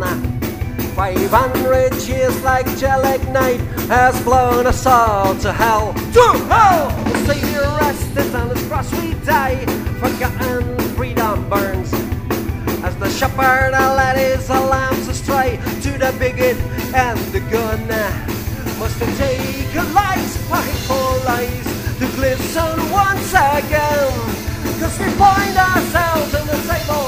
[0.96, 5.94] Five hundred years like gelignite has blown us all to hell.
[5.94, 6.90] To hell!
[7.12, 9.66] The Savior rested on his cross we die.
[10.00, 11.94] Forgotten freedom burns.
[12.84, 16.58] As the shepherd led his lambs astray to the bigot
[16.94, 17.88] and the gun.
[18.80, 21.68] Must have taken lies, hateful lies,
[22.00, 24.12] to glisten once again.
[24.80, 27.01] Cause we find ourselves in the same old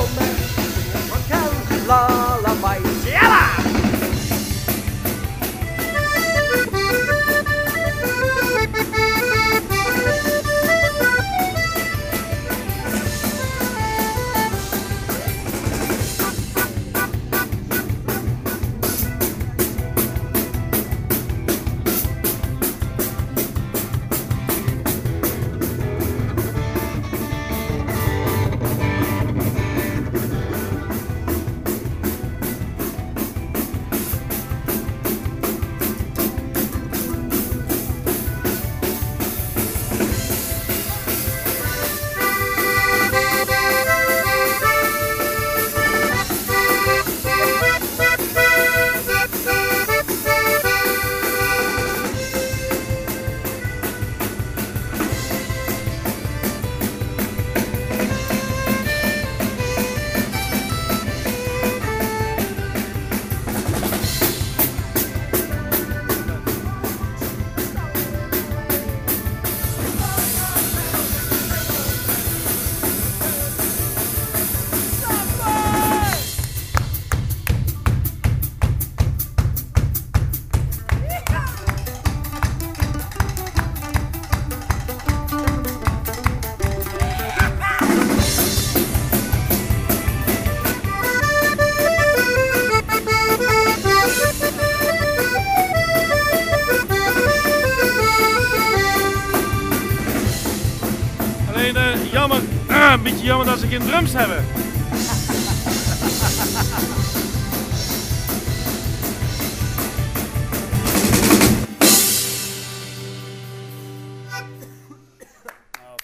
[104.11, 104.41] drums.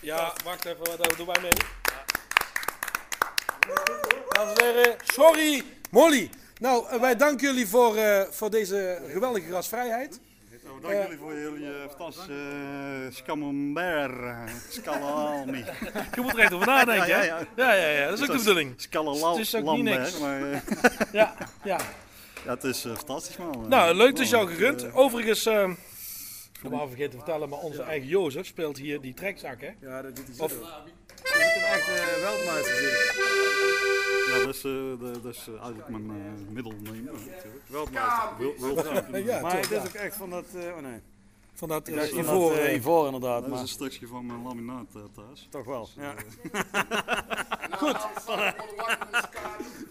[0.02, 1.52] Ja, wacht even, wat doen wij mee?
[4.30, 6.30] Dames en heren, sorry, Molly.
[6.60, 10.20] Nou, eh, wij danken jullie voor, eh, voor deze geweldige gastvrijheid.
[10.82, 14.52] Dank jullie voor jullie eh, fantastische uh, scamembert.
[14.70, 15.58] Scalalmi.
[16.16, 17.24] Je moet er echt over nadenken, hè?
[17.24, 18.70] Ja, ja, ja, dat is ook de bedoeling.
[18.72, 20.20] Het is ook niet niks.
[20.20, 20.60] Maar, eh,
[21.12, 21.78] Ja, ja.
[22.46, 23.66] Ja, het is eh, fantastisch man.
[23.68, 24.94] Nou, leuk dat is jou gegund.
[24.94, 25.70] Overigens, eh
[26.54, 29.70] ik heb al vergeten te vertellen, maar onze eigen Jozef speelt hier die trekzak, hè?
[29.82, 30.60] Ja, dat doet hij Of, zo.
[30.60, 30.70] Dat
[31.36, 31.70] is een
[32.46, 33.79] uh, zie ik.
[34.30, 37.48] Ja, dat is, eh, dat, dat is eh, eigenlijk mijn eh middelneem natuurlijk.
[39.26, 39.80] Ja, maar dit is ja.
[39.88, 40.46] ook echt van dat...
[40.56, 41.00] eh, oh nee.
[41.54, 43.44] Van dat Ik eh, dat, eh, ivoren inderdaad.
[43.46, 45.48] Dat is een stukje van mijn laminaat thuis.
[45.50, 45.90] toch wel.
[45.96, 46.14] Ja.
[47.82, 47.98] Goed.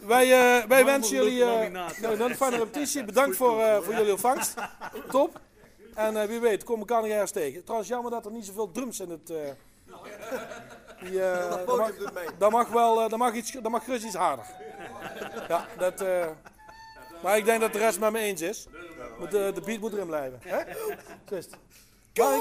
[0.06, 3.04] Wij, eh, wij wensen jullie eh, nou, een fijne repetitie.
[3.04, 4.54] Bedankt voor, eh, voor jullie ontvangst.
[5.10, 5.40] Top.
[5.94, 7.62] En eh, wie weet, komen we elkaar nog ergens tegen.
[7.62, 9.32] Trouwens, jammer dat er niet zoveel drums in het...
[11.00, 11.90] die, eh, dat, mag,
[12.38, 14.44] dat mag wel, eh, dat mag, iets, dat mag gerust iets harder.
[15.48, 16.00] Ja, dat...
[16.00, 16.26] eh,
[17.22, 18.66] maar ik denk dat de rest het met me eens is.
[19.18, 20.38] Moet, de beat moet erin blijven.
[20.42, 20.62] Hè?
[21.28, 21.56] Just.
[22.18, 22.40] Hoi,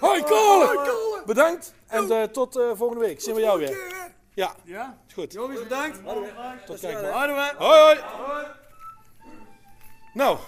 [0.00, 1.26] Hoi Kolen!
[1.26, 3.20] Bedankt en eh, tot eh, volgende week.
[3.20, 3.78] Zien we jou weer.
[4.34, 4.96] Ja, Ja?
[5.08, 5.32] is goed.
[5.32, 5.98] Jongens, bedankt.
[6.66, 7.54] Tot kijk Hoi, maar.
[7.58, 7.98] hoi.
[10.14, 10.38] Nou,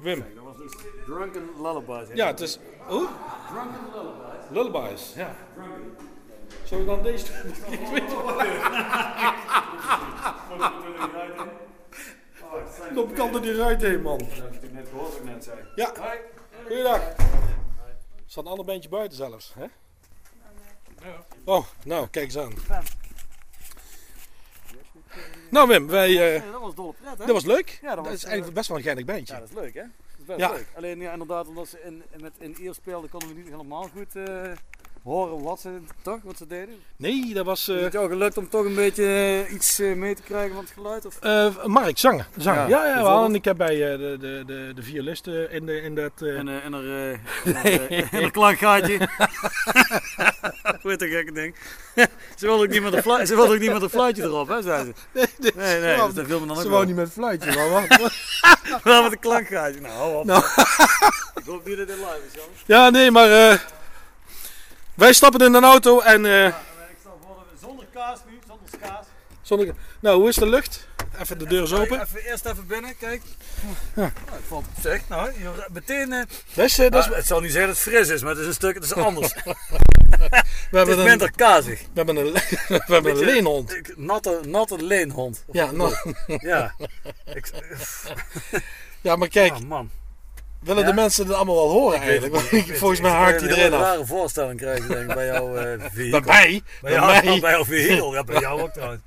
[0.00, 0.24] Wim.
[0.34, 0.72] Dat was dus
[1.06, 2.08] Drunken Lullabies.
[2.14, 2.58] Ja, het is...
[2.86, 3.08] Hoe?
[3.50, 4.44] Drunken Lullabies.
[4.50, 5.34] Lullabies, ja.
[6.72, 7.32] Zullen we dan deze...
[8.02, 8.36] Wel.
[12.94, 14.18] Loop ik altijd die ruit heen, man.
[14.18, 15.58] Dat heb ik net gehoord wat ik net zei.
[15.74, 15.92] Ja.
[16.66, 17.00] Goeiedag.
[17.00, 17.14] Er
[18.26, 19.64] staat een ander bandje buiten zelfs, hè?
[21.44, 22.52] Oh, nou, kijk eens aan.
[25.50, 26.34] Nou Wim, wij...
[26.36, 27.24] eh, dat was dolle pret, hè?
[27.24, 27.78] dat was leuk.
[27.82, 29.34] Ja, dat dat was, is eigenlijk best wel een geinig bandje.
[29.34, 29.80] Ja, dat is leuk, hè?
[29.82, 30.50] Dat is best Ja.
[30.52, 30.66] leuk.
[30.76, 34.16] Alleen ja, inderdaad, omdat ze in, met, in eer speelden, konden we niet helemaal goed
[34.16, 34.50] eh,
[35.02, 35.70] horen wat ze,
[36.02, 36.74] toch, wat ze deden.
[36.96, 37.68] Nee, dat was...
[37.68, 40.54] Is eh het jou gelukt om toch een beetje eh, iets eh, mee te krijgen
[40.54, 41.06] van het geluid?
[41.06, 41.18] Of?
[41.66, 42.26] Mark, zanger.
[42.36, 42.68] zanger.
[42.68, 43.24] Ja, Ja, ja.
[43.24, 46.12] En ik heb bij de, de, de, de violisten in, de, in dat...
[46.22, 48.98] En, er, eh, en er, eh, en er klankgaatje.
[50.82, 51.54] Heet dat gekke ding?
[52.38, 54.48] ze wilde ook niet met een fluitje, ze wilde ook niet met een fluitje erop,
[54.48, 54.92] hè, zei ze.
[55.12, 57.14] Nee, nee, nee, nee dus dat viel me dan ook Ze wou niet met het
[57.14, 58.82] fluitje, maar wat?
[58.82, 59.80] Wel met een klankgaatje.
[59.80, 60.24] Nou, hou op.
[60.24, 60.44] Nou.
[61.34, 62.62] Ik hoop niet dat dit live is, jongens.
[62.66, 63.28] Ja, nee, maar
[64.94, 66.54] wij stappen in een auto en eh, Ik
[67.00, 69.06] sta voor zonder kaas nu, zonder kaas.
[69.42, 69.74] zonder...
[70.00, 70.86] Nou, hoe is de lucht?
[71.20, 72.00] Even de deur is open.
[72.02, 73.22] Even, eerst even binnen, kijk.
[73.94, 74.00] Ja.
[74.02, 75.08] Nou, het valt op zich.
[75.08, 75.32] Nou,
[75.72, 76.12] meteen...
[76.12, 76.22] eh,
[76.54, 78.30] Dat is, eh, dat is- ah, het zal niet zeggen dat het fris is, maar
[78.30, 79.34] het is een stuk het is anders.
[79.34, 79.54] We
[80.78, 81.80] het is een- minder kazig.
[81.80, 83.74] We hebben een, we hebben een Beetje- leenhond.
[83.74, 85.44] ik- Natte, natte leenhond.
[85.52, 85.94] Ja, nou.
[86.26, 86.74] Ja.
[87.24, 87.50] Ik,
[89.00, 89.90] Ja, maar kijk, Oh, man.
[90.62, 90.88] Willen Ja?
[90.88, 92.52] de mensen het allemaal wel horen Ik het eigenlijk?
[92.52, 93.72] ik Volgens mij haakt Ik hij dat je af.
[93.72, 95.54] een rare voorstelling krijgen denk ik, bij jouw
[95.92, 96.20] vehikel.
[96.20, 96.62] Bij mij?
[96.80, 98.12] Bij Bij jou, bij jouw vehikel.
[98.14, 99.02] Ja, bij jou ook trouwens.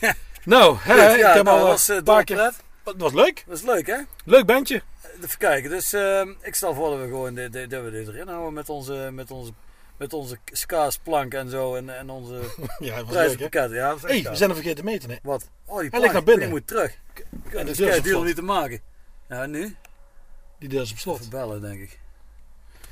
[0.44, 2.52] Nou, hè, ik heb nou, al dat eh, was, eh, een paar keer...
[2.84, 3.44] Het was leuk.
[3.46, 3.96] Dat is leuk, hè?
[4.24, 4.82] Leuk bandje.
[5.24, 8.08] Even kijken, dus ehm, ik stel voor dat we gewoon dit, dit, dat we dit
[8.08, 9.52] erin houden met onze, met onze,
[9.96, 12.34] met onze skaas plank en zo en, en onze
[12.78, 13.76] Ja, dat was prijzenpakketten.
[13.76, 15.22] Ja, dat hey, we zijn er vergeten mee te nemen.
[15.22, 15.48] Wat?
[15.66, 16.44] Oh, die Hij ligt naar plank, binnen.
[16.44, 16.94] die moet terug.
[17.14, 18.80] En de dat is op duur om niet te maken.
[19.28, 19.76] Ja, nu?
[20.58, 21.18] Die deur is op slot.
[21.18, 21.98] Even bellen, denk ik.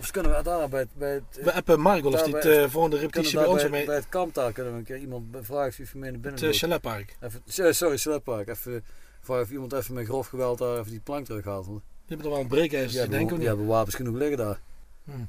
[0.00, 0.88] Of kunnen we daar bij het...
[0.94, 3.70] Bij het We appen Margot of die bij- het, eh, volgende repetitie bij ons daar
[3.70, 3.84] mee...
[3.86, 6.40] Bij het kamp daar kunnen we een keer iemand vragen of hij mee naar binnen
[6.40, 7.16] Het uh, Chaletpark.
[7.20, 8.48] Eh, sorry, Chaletpark.
[8.48, 8.84] Even
[9.20, 11.66] vragen of iemand even met grof geweld daar even die plank terughaalt.
[11.66, 14.60] Die hebben er wel een breekijzer, hebben, denk ik die hebben wapens genoeg liggen daar.
[15.04, 15.28] Hmm.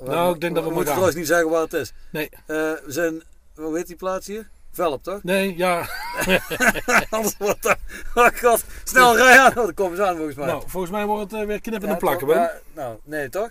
[0.00, 1.92] Nou, ik denk dat we we moeten trouwens niet zeggen waar het is.
[2.10, 2.28] Nee.
[2.28, 3.22] Eh, we zijn,
[3.54, 4.48] hoe heet die plaats hier?
[4.70, 5.22] Velp, toch?
[5.22, 5.88] Nee, ja.
[7.10, 7.76] Anders wordt dat...
[8.14, 9.48] Oh god, snel rij aan.
[9.48, 10.46] Oh, dan komen ze aan volgens mij.
[10.46, 12.48] Nou, volgens mij wordt het eh, weer knippen Ja, en plakken, toch?
[12.74, 13.48] Nou, nee, toch?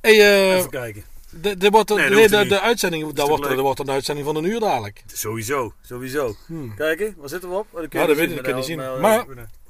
[0.00, 1.04] Hey, eh, Even kijken.
[1.30, 4.26] de, de, wordt, Nee, dat de, de uitzending, Dat dat wordt, dat wordt een uitzending
[4.26, 5.02] van een uur dadelijk.
[5.12, 6.36] Sowieso, sowieso.
[6.46, 6.74] Hmm.
[6.76, 7.66] Kijken, waar zitten we op?
[7.70, 9.00] Oh, kun Ja, dat weet ik, zien, dat kan niet de- zien.
[9.00, 9.24] Maar-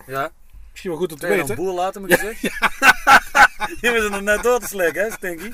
[0.06, 0.30] Ja.
[0.70, 1.56] Misschien wel goed om te weten.
[1.56, 2.40] boer laten, mijn gezicht?
[3.80, 5.50] Je bent er net door te slikken, hè, Stinky?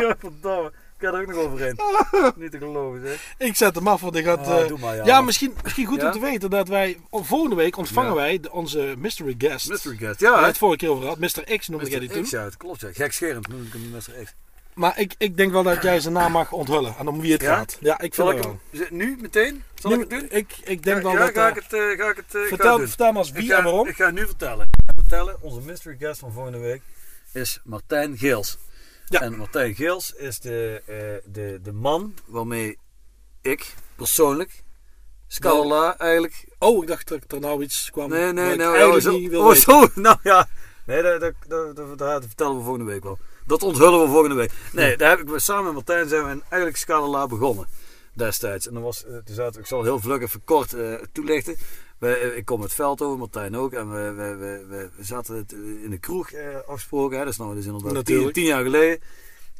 [0.00, 0.68] ja, verdomme.
[0.68, 1.78] Ik ga er ook nog overheen.
[2.36, 3.34] Niet te geloven, zeg.
[3.38, 4.46] Ik zet hem af, want ik had...
[4.46, 5.04] Ah, eh, maar, ja.
[5.04, 6.06] ja, misschien, misschien goed Ja?
[6.06, 6.98] om te weten dat wij...
[7.10, 8.16] Volgende week ontvangen Ja.
[8.16, 9.68] wij de- onze mystery guest.
[9.68, 10.44] Mystery guest, ja.
[10.46, 11.18] het vorige keer over had.
[11.18, 11.58] Mr.
[11.58, 12.22] X noemde jij die toen.
[12.22, 12.88] X, ja, klopt, ja.
[12.92, 14.24] Gekscherend noem ik hem Mr.
[14.24, 14.34] X.
[14.74, 16.94] Maar ik, ik denk wel dat jij zijn naam mag onthullen.
[16.98, 17.76] En om wie het gaat.
[17.80, 18.58] Ja, ik Zal vind ik wel.
[18.70, 19.62] hem nu meteen?
[19.74, 20.28] Zal Nu- ik het doen?
[20.38, 21.30] Ik, ik denk wel ja, dat...
[21.34, 22.88] ga eh, ik het, eh, ga ik het, eh, vertel, doen.
[22.88, 23.86] vertel maar eens Ik wie ga- en waarom.
[23.86, 24.66] Ik ga nu vertellen.
[24.86, 26.82] Ik vertellen, onze mystery guest van volgende week
[27.32, 28.58] is Martijn Geels.
[29.04, 29.20] Ja.
[29.20, 32.78] En Martijn Geels is de, eh, de, de man waarmee
[33.42, 34.62] ik persoonlijk,
[35.26, 36.44] Scalala eigenlijk...
[36.58, 38.08] Oh, ik dacht dat er nou iets kwam.
[38.08, 40.48] Nee, nee, ik nou, zo, oh, zo, nou ja.
[40.86, 43.18] Nee, dat, dat, dat, dat, dat vertellen we volgende week wel.
[43.46, 44.52] Dat onthullen we volgende week.
[44.72, 47.66] Nee, daar heb ik samen met Martijn zijn we eigenlijk Scalala begonnen
[48.14, 48.66] destijds.
[48.66, 51.56] En dan was, eh, toen zaten, ik zal heel vlug even kort eh, toelichten.
[52.04, 53.72] We, eh, ik kom het veld over, Martijn ook.
[53.72, 54.64] En we, we, we,
[54.96, 57.18] we, zaten het, eh, in de kroeg eh, afgesproken.
[57.18, 57.24] Hè.
[57.24, 59.00] Dat is nou dus inderdaad tien, tien jaar geleden.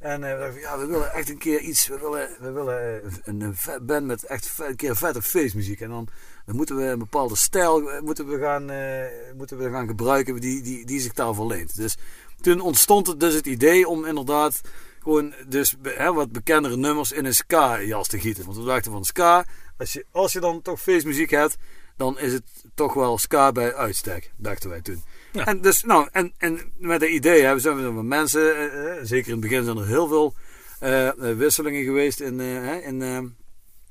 [0.04, 1.86] En eh, we dachten, ja, we willen echt een keer iets.
[1.86, 5.80] We willen, we willen eh, een, band met echt een keer vette feestmuziek.
[5.80, 6.08] En dan,
[6.46, 10.62] dan moeten we een bepaalde stijl moeten we gaan, eh, moeten we gaan gebruiken die,
[10.62, 11.76] die, die zich daarvoor leent.
[11.76, 11.96] Dus
[12.40, 14.60] toen ontstond het dus het idee om inderdaad
[15.00, 18.44] gewoon dus hè, wat bekendere nummers in een ska-jas te gieten.
[18.44, 19.44] Want we dachten van ska,
[19.78, 21.56] als je, als je dan toch feestmuziek hebt,
[21.96, 22.42] dan is het
[22.74, 25.02] toch wel ska bij uitstek, dachten wij toen.
[25.32, 28.98] En, dus, nou, en, en met dat idee hebben zijn we met mensen, eh, eh,
[29.02, 30.34] zeker in het begin zijn er heel veel
[30.80, 33.02] eh, eh, wisselingen geweest in, eh, in,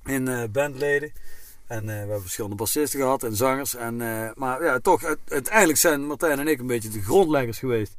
[0.06, 1.12] in eh, bandleden.
[1.68, 3.76] En eh, we hebben verschillende bassisten gehad en zangers.
[3.76, 7.60] En, eh, maar ja, toch, uit- uiteindelijk zijn Martijn en ik een beetje de grondleggers
[7.60, 7.96] geweest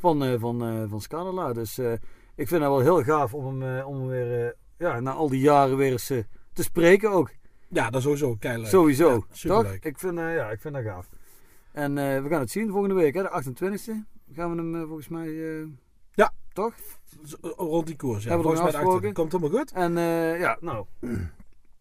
[0.00, 1.52] van, eh van, eh van Scandala.
[1.52, 1.92] Dus eh,
[2.34, 5.28] ik vind het wel heel gaaf om hem, om hem weer, eh, ja, na al
[5.28, 6.06] die jaren weer eens
[6.52, 7.30] te spreken ook.
[7.68, 8.68] Ja, dat is sowieso keihard.
[8.68, 9.72] Sowieso, Ja, toch?
[9.80, 11.08] Ik vind, eh, ja, ik vind dat gaaf.
[11.72, 14.06] En eh, we gaan het zien volgende week, hè, de 28e.
[14.32, 15.28] Gaan we hem eh, volgens mij...
[16.12, 16.32] Ja.
[16.52, 16.74] Toch?
[17.40, 18.28] Rond die koers, ja.
[18.28, 19.08] Hebben we Volgens mij de afgesproken.
[19.08, 19.12] 28.
[19.12, 19.72] Komt helemaal goed.
[19.72, 19.92] En
[20.40, 20.86] ja, nou,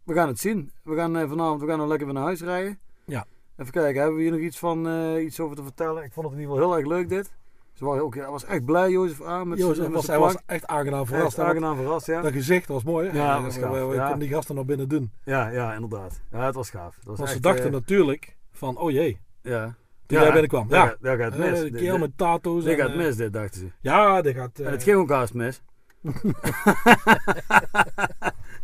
[0.04, 0.72] we gaan het zien.
[0.84, 2.80] We gaan vanavond we gaan nog lekker weer naar huis rijden.
[3.06, 3.26] Ja.
[3.58, 6.04] Even kijken, hebben we hier nog iets, van, iets over te vertellen?
[6.04, 7.32] Ik vond het in ieder geval heel erg leuk dit.
[7.78, 9.44] Ze waren ook, hij was echt blij, Jozef A.
[9.44, 11.38] Met Jozef was, hij was echt aangenaam verrast.
[11.38, 12.22] Echt aangenaam verrast, ja.
[12.22, 13.10] Dat gezicht was mooi.
[13.10, 13.18] hè?
[13.18, 14.10] Ja, dat was gaaf, ja.
[14.10, 15.12] kon die gasten nog binnen doen?
[15.24, 16.22] Ja, ja, inderdaad.
[16.32, 16.96] Ja, het was gaaf.
[16.96, 19.20] Het was Want ze echt, dachten eh, natuurlijk van, oh jee.
[19.42, 19.64] Ja.
[20.06, 20.68] Toen Ja, jij binnenkwam.
[20.68, 21.60] dat Ja, gaat- dat gaat Eh, mis.
[21.60, 22.64] Een dit- met tato's.
[22.64, 23.68] Dit gaat eh, mis, dit dachten ze.
[23.82, 24.60] Ja, dit gaat...
[24.60, 25.62] En het ging ook haast mis.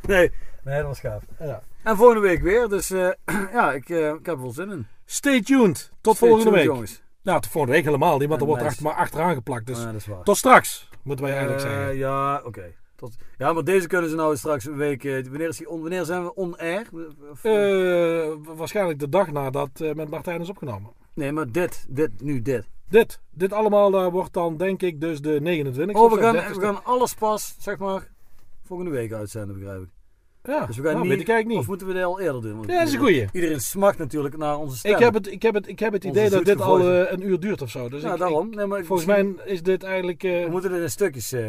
[0.08, 0.32] nee,
[0.64, 1.24] nee, dat was gaaf.
[1.40, 1.62] Ja.
[1.84, 2.88] En volgende week weer, dus
[3.54, 4.88] ja, ik, ik heb er wel zin in.
[5.06, 5.92] Stay tuned.
[6.02, 6.74] Tot Stay volgende tuned, week.
[6.76, 7.03] jongens.
[7.24, 9.66] Nou, tot volgende week helemaal niet, want er wordt er achter, maar achteraan geplakt.
[9.68, 10.24] Dus Ja, dat is waar.
[10.24, 11.96] tot straks, moeten wij eigenlijk Eh, zeggen.
[11.98, 12.74] Ja, oké.
[12.96, 15.04] Tot- Ja, maar deze kunnen ze nou straks een week...
[15.04, 16.88] eh, wanneer, is die on, wanneer zijn we on-air?
[17.32, 20.92] Of- Eh, waarschijnlijk de dag nadat eh met Martijn is opgenomen.
[21.14, 22.68] Nee, maar dit, dit, nu dit.
[22.90, 26.60] Dit, dit allemaal eh, wordt dan denk ik dus de 29 Oh, we gaan, we
[26.62, 28.08] gaan alles pas, zeg maar,
[28.66, 29.90] volgende week uitzenden, begrijp ik.
[30.46, 31.58] Ja, dus we gaan nou, niet, weet ik eigenlijk niet.
[31.58, 32.56] Of moeten we dit al eerder doen?
[32.56, 33.26] Want Ja, dat is een goeie.
[33.32, 34.92] Iedereen smacht natuurlijk naar onze stem.
[34.94, 37.12] Ik heb, het, ik, heb het, ik heb het Onze idee dat dit al eh,
[37.12, 37.90] een uur duurt of zo.
[37.90, 38.50] Dus Ja, ik- daarom.
[38.50, 40.24] Nee, maar volgens mij is dit eigenlijk...
[40.24, 41.42] eh, We moeten dit in stukjes eh,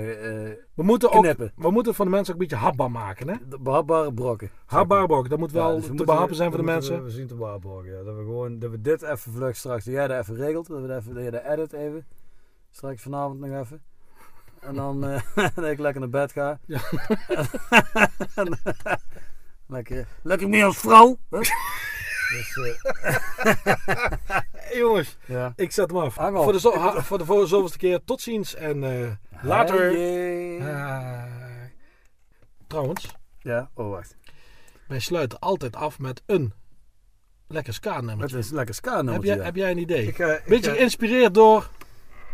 [0.74, 1.52] we, moeten ook, knippen.
[1.56, 3.28] we moeten het van de mensen ook een beetje hapbaar maken.
[3.28, 3.34] Hè?
[3.48, 4.50] De behapbare brokken.
[4.66, 6.74] Hapbare brokken, dat moet wel Ja, dus we te moeten- behappen zijn voor de dat
[6.74, 6.96] mensen.
[6.96, 8.02] We, we zien te behapbaar, ja.
[8.02, 10.66] Dat we gewoon, dat we dit even vlug straks, dat jij dat even regelt.
[10.66, 12.06] Dat we dat even, dat je dat edit even.
[12.70, 13.82] Straks vanavond nog even.
[14.66, 15.20] En dan eh,
[15.54, 16.58] dat ik lekker naar bed ga.
[16.66, 16.80] Ja.
[18.34, 18.58] En,
[19.66, 21.18] lekker, lekker meer als vrouw.
[21.30, 21.38] hè?
[21.38, 21.50] Dus,
[22.56, 23.16] eh,
[24.52, 25.52] Hey, jongens, Ja.
[25.56, 26.14] ik zet hem af.
[26.14, 29.10] Voor de, zo, voor de voor- zoveelste keer, tot ziens en eh,
[29.42, 29.90] later.
[29.92, 31.32] Hey,
[32.66, 34.16] trouwens, ja, oh wacht.
[34.88, 36.52] wij sluiten altijd af met een
[37.48, 38.26] lekker ska-nummer.
[38.26, 40.06] Het is een lekker ska Heb, jij, heb jij een idee?
[40.06, 41.70] Ik, ik, Beetje geïnspireerd door,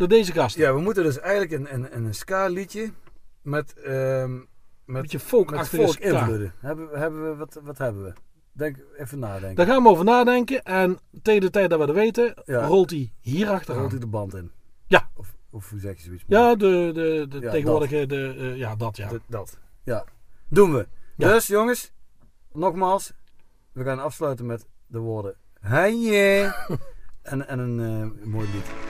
[0.01, 0.57] door deze gast.
[0.57, 2.93] Ja, we moeten dus eigenlijk een, een, een ska liedje
[3.43, 4.39] met, ehm
[4.85, 6.55] met, Beetje folk met folk invloeden.
[6.59, 8.13] Hebben, hebben we, wat, wat hebben we?
[8.53, 9.55] Denk even nadenken.
[9.55, 10.63] Daar gaan we over nadenken.
[10.63, 12.67] En tegen de tijd dat we dat weten, Ja.
[12.67, 13.81] rolt hij hier Dan achteraan.
[13.81, 14.51] rolt hij de band in.
[14.87, 15.11] Ja.
[15.15, 16.25] Of, of hoe zeg je zoiets?
[16.27, 19.09] Ja, de, de, de Ja, tegenwoordige, de, eh, ja, dat ja.
[19.09, 19.59] Dat, dat.
[19.85, 20.05] Ja.
[20.49, 20.89] Doen we.
[21.17, 21.33] Ja.
[21.33, 21.93] Dus jongens,
[22.53, 23.13] nogmaals,
[23.73, 26.71] we gaan afsluiten met de woorden Hey yeah.
[27.23, 28.90] en, en een eh, mooi lied.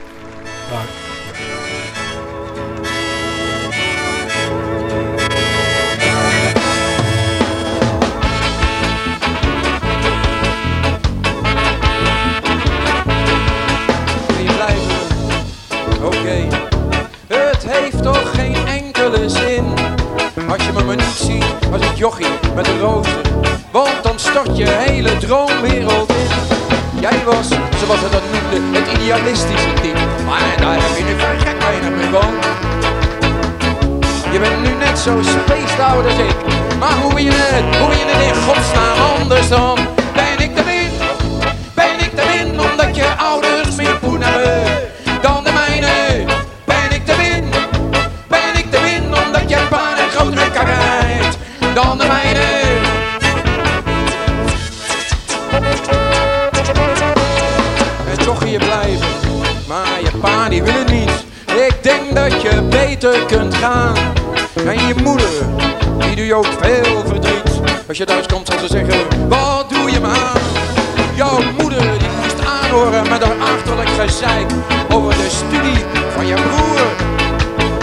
[0.71, 1.01] Blijven?
[16.03, 16.47] Oké.
[17.27, 19.65] Het heeft toch geen enkele zin
[20.49, 23.21] Als je me maar niet ziet als het jochie met een rozen
[23.71, 26.30] Want dan stort je hele droomwereld in
[27.01, 27.47] Jij was,
[27.79, 29.99] zoals we dat noemden, het idealistische type.
[30.25, 32.33] Maar daar heb je nu voor gek weinig mee van
[34.31, 36.35] Je bent nu net zo spaced out als ik
[36.79, 39.51] Maar hoe ben je het, hoe ben je het in godsnaam anders
[63.01, 63.95] je kunt gaan.
[64.65, 65.29] En je moeder,
[65.97, 67.61] die doe je ook veel verdriet.
[67.87, 70.41] Als je thuis komt zal ze zeggen, wat doe je me aan?
[71.15, 74.51] Jouw moeder die moest aanhoren met haar achterlijk gezeik
[74.89, 75.83] over de studie
[76.15, 76.87] van je broer.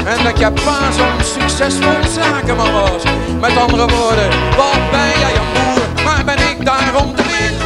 [0.04, 3.02] En dat je pa zo'n succesvol zakenman was.
[3.40, 6.04] Met andere woorden, wat ben jij een boer?
[6.04, 7.62] Maar ben ik daarom te wind?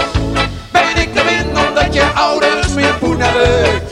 [0.71, 3.92] Ben ik de wind omdat je ouders meer poen hebben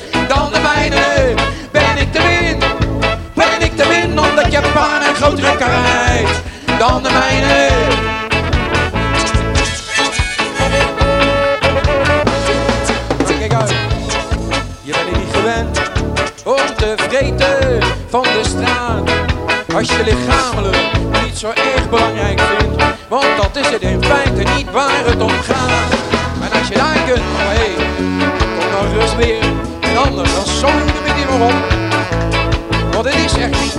[6.80, 7.68] dan de mijne.
[13.38, 13.74] Kijk uit,
[14.82, 15.80] je bent niet gewend
[16.44, 19.10] om te vreten van de straat.
[19.74, 20.76] Als je lichamelijk
[21.24, 25.30] niet zo erg belangrijk vindt, want dat is het in feite niet waar het om
[25.30, 25.92] gaat.
[26.42, 27.74] En als je daar kunt, oh hey,
[28.58, 29.42] kom dan rust weer.
[29.80, 31.54] En anders dan zonder met die op.
[32.92, 33.74] Want het is echt niets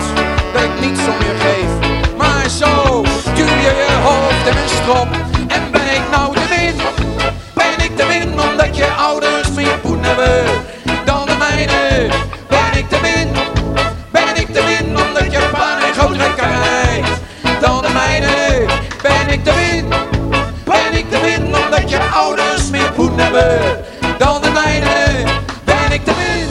[0.53, 1.50] dat ik niets om je geef.
[2.49, 3.01] Zo
[3.35, 5.07] duw je je hoofd mijn strop.
[5.47, 6.75] En ben ik nou de min?
[7.53, 10.43] Ben ik de min omdat je ouders meer poen hebben
[11.05, 12.09] dan de mijne?
[12.47, 13.27] Ben ik de min?
[14.11, 17.19] Ben ik de min omdat je pa een grotere krijgt
[17.59, 18.65] dan de mijne?
[19.01, 19.89] Ben ik de min?
[20.63, 23.59] Ben ik de min omdat je ouders meer poen hebben
[24.17, 25.23] dan de mijne?
[25.63, 26.47] Ben ik de min?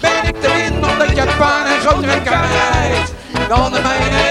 [0.00, 3.12] Ben ik de min omdat je pa een grotere krijgt
[3.48, 4.21] dan de mijne?